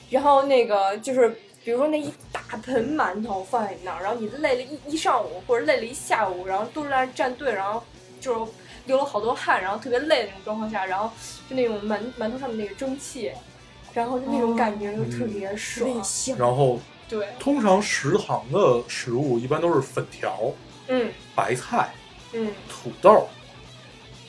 [0.10, 7.84] 然后那个就是比如说那一大盆馒头放在你那儿，然后你累了一一上午或者累了一下午，然后都是在那站队，然后
[8.22, 8.52] 就是
[8.86, 11.12] 流了好多汗，然后特别累的那种状况下，然后
[11.50, 13.32] 就那种馒馒头上面那个蒸汽，
[13.96, 16.04] 然后就那种感觉就特别爽。
[16.04, 16.38] 香。
[16.38, 20.54] 然后对，通常食堂的食物一般都是粉条、
[20.88, 21.90] 嗯白菜、
[22.34, 23.28] 嗯，土豆、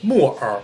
[0.01, 0.63] 木耳，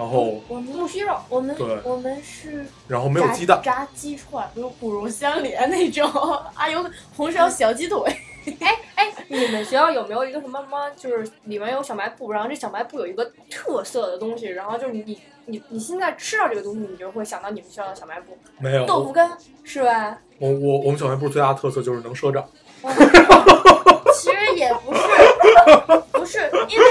[0.00, 1.14] 然后我们木须肉。
[1.28, 6.08] 我们对我们是然后没有炸鸡蛋，炸鸡串，比如骨肉相连那种，
[6.56, 6.82] 啊有
[7.14, 8.00] 红烧小鸡腿。
[8.96, 18.86] 哎，你们学校有没有一个什么什么，就是里面有小卖部，然后这小卖部有一个特色的东西，然后就是你你你现在吃到这个东西，你就会想到你们学校的小卖部，没有。
[18.86, 19.30] 豆腐干，
[19.62, 20.16] 是吧？
[20.38, 22.48] 我我我们小卖部最大的特色就是能赊账，
[24.14, 25.00] 其实也不是，
[26.12, 26.38] 不是，
[26.68, 26.84] 因为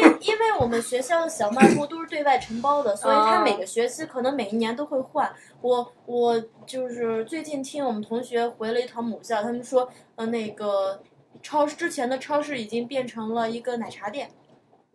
[0.00, 5.32] 因因为我们学校的小卖部都是对外承包的，所以它每个学期可能每一年都会换。
[5.60, 11.00] 我我就是最近听我们同学回了一趟母校，他们说，呃，那个
[11.42, 14.28] 超市之前的超市已经变成了一个奶茶店。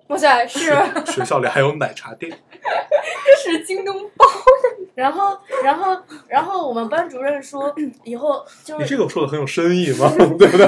[0.07, 0.73] 哇塞，是
[1.05, 2.31] 学校里还有奶茶店，
[3.43, 4.25] 是京东包，
[4.95, 5.97] 然后，然后，
[6.29, 7.75] 然后我们班主任说，
[8.05, 10.65] 以后就是你这个说的很有深意嘛，对不对？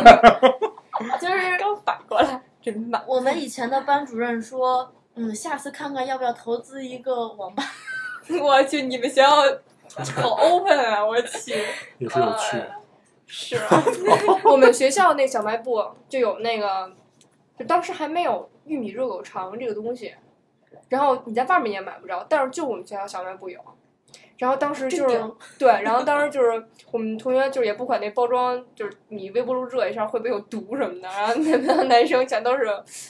[1.22, 3.04] 就是刚反过来，真的。
[3.08, 7.64] 我们以前的班主任说，嗯，下次看看要不要投资一个网吧。
[8.42, 9.30] 我去，你们学校
[10.16, 11.04] 好 open 啊！
[11.04, 11.52] 我去，
[11.98, 12.64] 也是有趣。
[13.26, 13.84] 是啊，
[14.46, 16.92] 我们学校那小卖部就有那个，
[17.58, 20.14] 就当时还没有玉米热狗肠这个东西，
[20.90, 23.60] 然后你在外面也买不着，但是就我们学校小卖部有。
[24.40, 25.22] 然后当时就是
[25.58, 32.66] 对，然后当时就是我们同学就是也不管那包装，就是你微波炉热一下会不会有毒什么的，然后那边男生全都是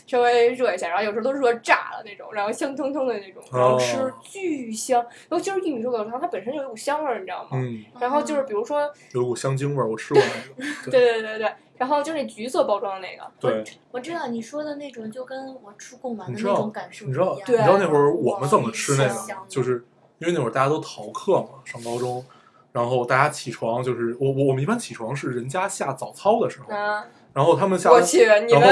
[0.07, 7.49] 稍微热一下，然后有时候都热炸了那种，然后香腾腾的那种，然后吃哦巨香，尤其是玉米热狗肠，它本身就有一股香味儿，你知道吗？
[7.53, 10.69] 嗯，然后就是比如说，有股香精味儿，我吃过那个。
[10.89, 17.45] 对对对对，然后就是那橘色包装的那个，对，我知道你说的那种，就跟我吃贡丸你知道的那种感受你知道，一样。
[17.47, 19.13] 你知道那会儿我们怎么吃那哇
[19.43, 19.47] 个？
[19.47, 19.85] 就是
[20.19, 22.23] 因为那会儿大家都逃课嘛，上高中，
[22.71, 27.03] 然后大家起床就是我我我们一般起床是人家下早操的时候，啊，
[27.33, 28.69] 然后他们下我去，你然后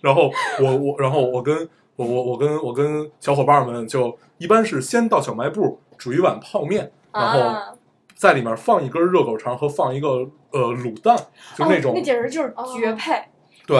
[0.00, 7.74] 然后我我然后我跟我我我跟我跟小伙伴们就一般是先到小卖部煮一碗泡面，然后啊，
[8.14, 10.08] 在里面放一根热狗肠和放一个
[10.52, 11.16] 呃卤蛋，
[11.56, 13.22] 就那种、哦、那简直就是绝配。
[13.66, 13.78] 对，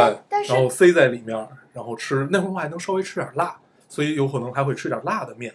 [0.49, 2.29] 然后塞在里面，然后吃。
[2.31, 3.57] 那会儿我还能稍微吃点辣，
[3.89, 5.53] 所以有可能还会吃点辣的面，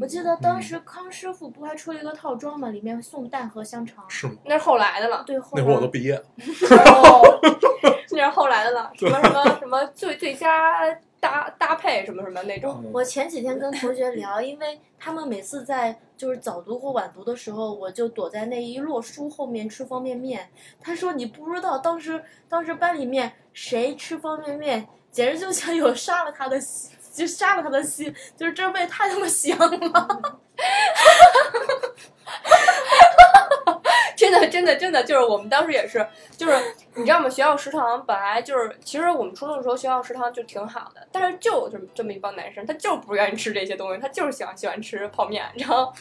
[0.00, 4.04] 我记得当嗯时康师傅不还出了一个套装嘛，里面送蛋和香肠。
[4.08, 4.34] 是吗？
[4.44, 6.24] 那是后来的了，对，后那会儿我来都毕业了，
[6.92, 7.40] 哦，
[8.10, 10.80] 那是后来的了，什么什么 什么最最佳
[11.20, 12.80] 搭搭配什么什么那种。
[12.84, 20.48] 嗯我前几天跟同学聊，因为他们每次在就是早读或晚读的时候，我就躲在那一摞书后面吃方便面。
[20.80, 30.38] 他说你不知道，当时当时班里面谁吃方便面，简直就像有杀了他的心，就杀了他的心，就是这味太他妈香了。
[34.16, 36.06] 真的，真的，真的，就是我们当时也是，
[36.36, 36.56] 就是
[36.94, 37.28] 你知道吗？
[37.28, 45.92] 学校食堂本来就是，其实我们初中的时候学校食堂就挺好的，但是就有这么这么一帮男生，他就不愿意吃这些东西，他就是喜欢喜欢吃泡面，然后。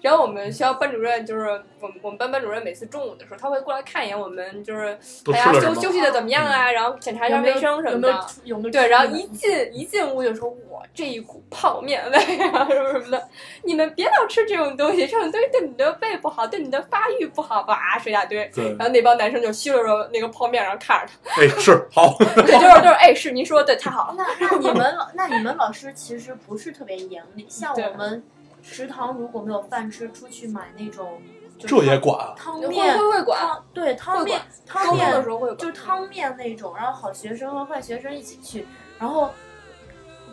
[0.00, 1.46] 然后我们学校班主任就是
[1.80, 5.52] 我们我们班班主任，每次中午的时候，他会过来看一眼我们，就是大家？
[5.60, 8.08] 休休息的怎么样啊，然后检查一下卫生什么的。
[8.44, 12.16] 有没有有没有对，然后一进一进屋就说：“我这一股泡面味
[12.48, 13.28] 啊，什么什么的，
[13.64, 18.48] 你们别老吃这种东西，这种东西对你的胃不好，对你的发育不好。”吧，说一大堆。
[18.54, 24.14] 对然，后那帮男生就吸溜着那个泡面，然后看着他，哎，是好， 对，就是就是，哎，是您说的对，太好了。
[24.16, 28.22] 那那你们老那你们老师其实不是特别严厉，像我们
[28.68, 31.22] 食堂如果没有饭吃，出去买那种
[31.56, 38.66] 就这也管汤面会会管，汤对汤面汤面的面时候会管，就是汤面那种，然后好学生和坏学生一起去，
[38.98, 39.30] 然后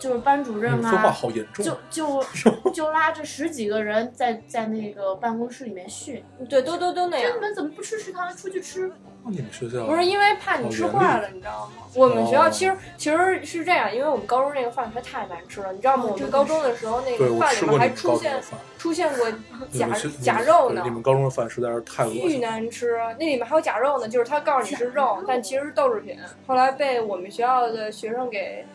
[0.04, 1.78] 就是班主任你说话啊，好严重就。
[1.90, 2.24] 就
[2.74, 7.42] 就拉着十几个人在在那个办公室里面训，对，都都都那样这你。
[7.42, 8.92] 们怎么不吃食堂，出去吃？
[9.24, 11.84] 哦你们学校不是因为怕你吃坏了，你知道吗？
[11.96, 16.04] 我们学校其实其实是这样，因为我们高中那个饭实在太难吃了，你知道吗？
[16.08, 18.42] 哦我们高中的时候那个饭里面还出现
[18.78, 19.32] 出现过
[19.72, 19.90] 假
[20.22, 20.90] 假肉呢你。
[20.90, 22.40] 们高中的饭实在是太恶巨。
[22.40, 26.18] 难吃，那里面还有假肉呢，就是他告诉你是肉，但其实是豆制品。
[26.46, 28.66] 后来被我们学校的学生给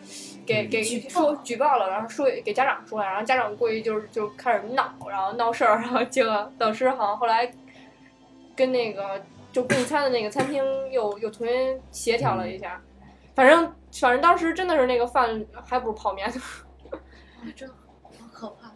[0.49, 7.53] 给给举报说举报了，然后说给家长说了，然后家长过去就是就开始闹，然后闹事儿，然后这个老师好像后来
[8.55, 9.21] 跟那个
[9.51, 12.81] 就供餐的那个餐厅又又重新协调了一下，
[13.35, 16.31] 反正反正当时真的是那个饭还不如泡面。
[17.55, 17.73] 这好
[18.33, 18.71] 可怕。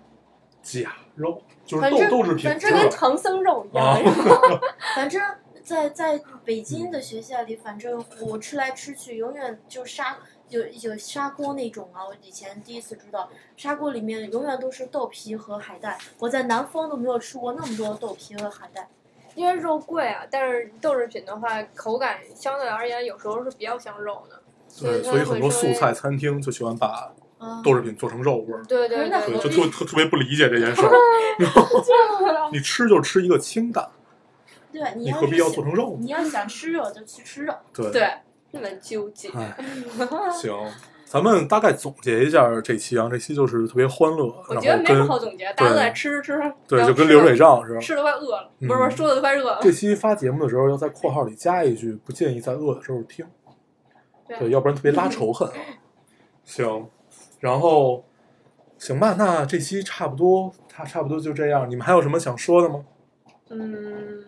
[0.62, 2.90] 假肉就是反正豆豆制品反正跟？
[2.90, 4.00] 唐僧肉一样啊，
[4.96, 5.22] 反正
[5.62, 10.18] 在在北京的学校里，反正我吃来吃去，永远就砂
[10.58, 12.06] 有有砂锅那种啊。
[12.06, 15.98] 我以前第一次知道，砂锅里面永远都是豆皮和海带。
[16.20, 18.88] 我在南方都没有吃过那么多豆皮和海带。
[19.36, 24.40] 因为肉贵啊，但是豆制品的话，口感相对而言有时候是比较像肉的。
[24.80, 28.64] 对，所以很多素菜餐厅就喜欢把啊，豆制品做成肉味儿。
[28.66, 30.92] 对对就特特特别不理解这件事儿。
[32.54, 33.90] 你吃就吃一个清淡，
[34.72, 35.98] 对，你你何必要要是想做成肉呢？
[36.02, 37.56] 你要想吃肉就去吃肉。
[37.74, 38.14] 对，对，
[38.54, 39.30] 那么纠结。
[39.30, 39.58] 哎，
[40.40, 40.54] 行，
[41.06, 46.40] 咱们大概总结一下这期啊，这期就是特别欢乐，然后我觉得没什么跟好总结，大家都在吃吃，
[46.70, 47.80] 吃就跟流水账似的？
[47.82, 49.60] 吃的快饿了，嗯不是不是，说的都快饿了。
[49.62, 53.26] 这期发节目的时候要在括号里加一句，不建议在饿的时候听，
[54.28, 55.56] 对对，要不然特别拉仇恨啊。
[56.46, 56.88] 行，
[57.40, 58.04] 然后
[58.78, 61.70] 行吧，那这期差不多，差差不多就这样。
[61.70, 62.84] 你们还有什么想说的吗？
[63.50, 64.24] 嗯，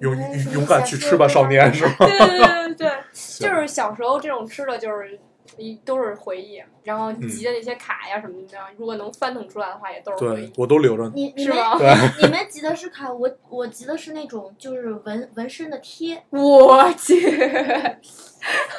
[0.00, 0.16] 勇
[0.52, 2.06] 勇敢去吃吧，少年 是吧？
[2.06, 2.90] 对对对对对，
[3.40, 5.18] 就是小时候这种吃的，就是
[5.56, 6.62] 一都是回忆。
[6.82, 10.52] 然后嗯集的那些卡呀什么的，如果能翻腾出来的话，也都是回对忆。
[10.56, 11.12] 我都留着呢。
[11.16, 11.78] 你你们是吗？
[11.78, 16.22] 对，你们集的是卡，我我集的是那种就是纹纹身的贴。
[16.30, 17.20] 我去，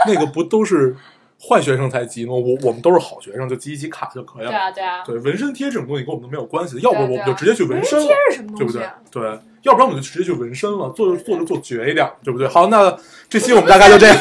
[0.07, 0.95] 那个不都是
[1.41, 2.33] 坏学生才集吗？
[2.33, 4.51] 我我们都是好学生，就集一集卡就可以了。
[4.51, 8.15] 对啊对啊，对，纹身贴这种东西跟我们都没有关系，要不我们就直接去纹身了贴。
[8.29, 8.95] 是什么对不对东西啊？？
[9.09, 12.47] 对，要不然我们就直接去纹身了，做就做就做绝一点，对不对？
[12.47, 12.95] 好，那
[13.27, 14.17] 这期我们大概就这样，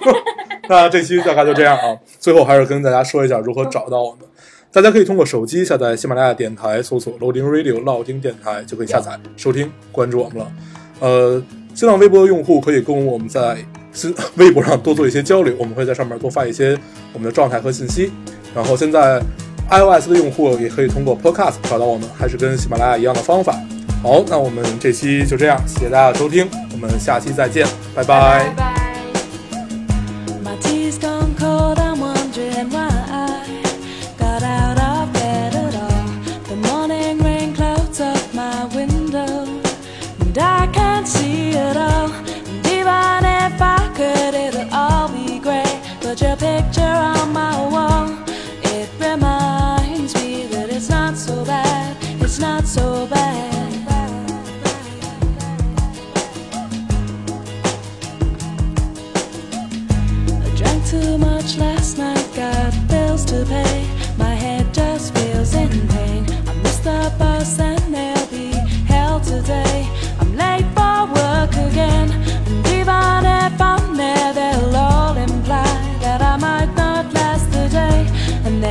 [0.68, 1.94] 那这期大概就这样啊。
[2.18, 4.20] 最后还是跟大家说一下如何找到我们。
[4.72, 10.52] 大家可以通过手机下载喜马拉雅电台，搜索 Loading Radio 老丁电台就可以下载收听关注我们了。
[11.00, 11.42] 呃，
[11.74, 13.58] 新浪微博的用户可以跟我们在
[13.92, 16.78] 新微博上多做一些交流，我们会在上面多发一些
[17.12, 18.10] 我们的状态和信息。
[18.54, 19.20] 然后现在
[19.70, 23.54] iOS 的用户也可以通过 Podcast 找到我们，还是跟喜马拉雅一样的方法。
[24.02, 28.77] 好，那我们这期就这样，谢谢大家收听，我们下期再见，拜拜。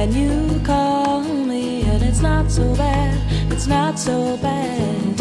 [0.10, 5.17] You call me, and it's not so bad, it's not so bad.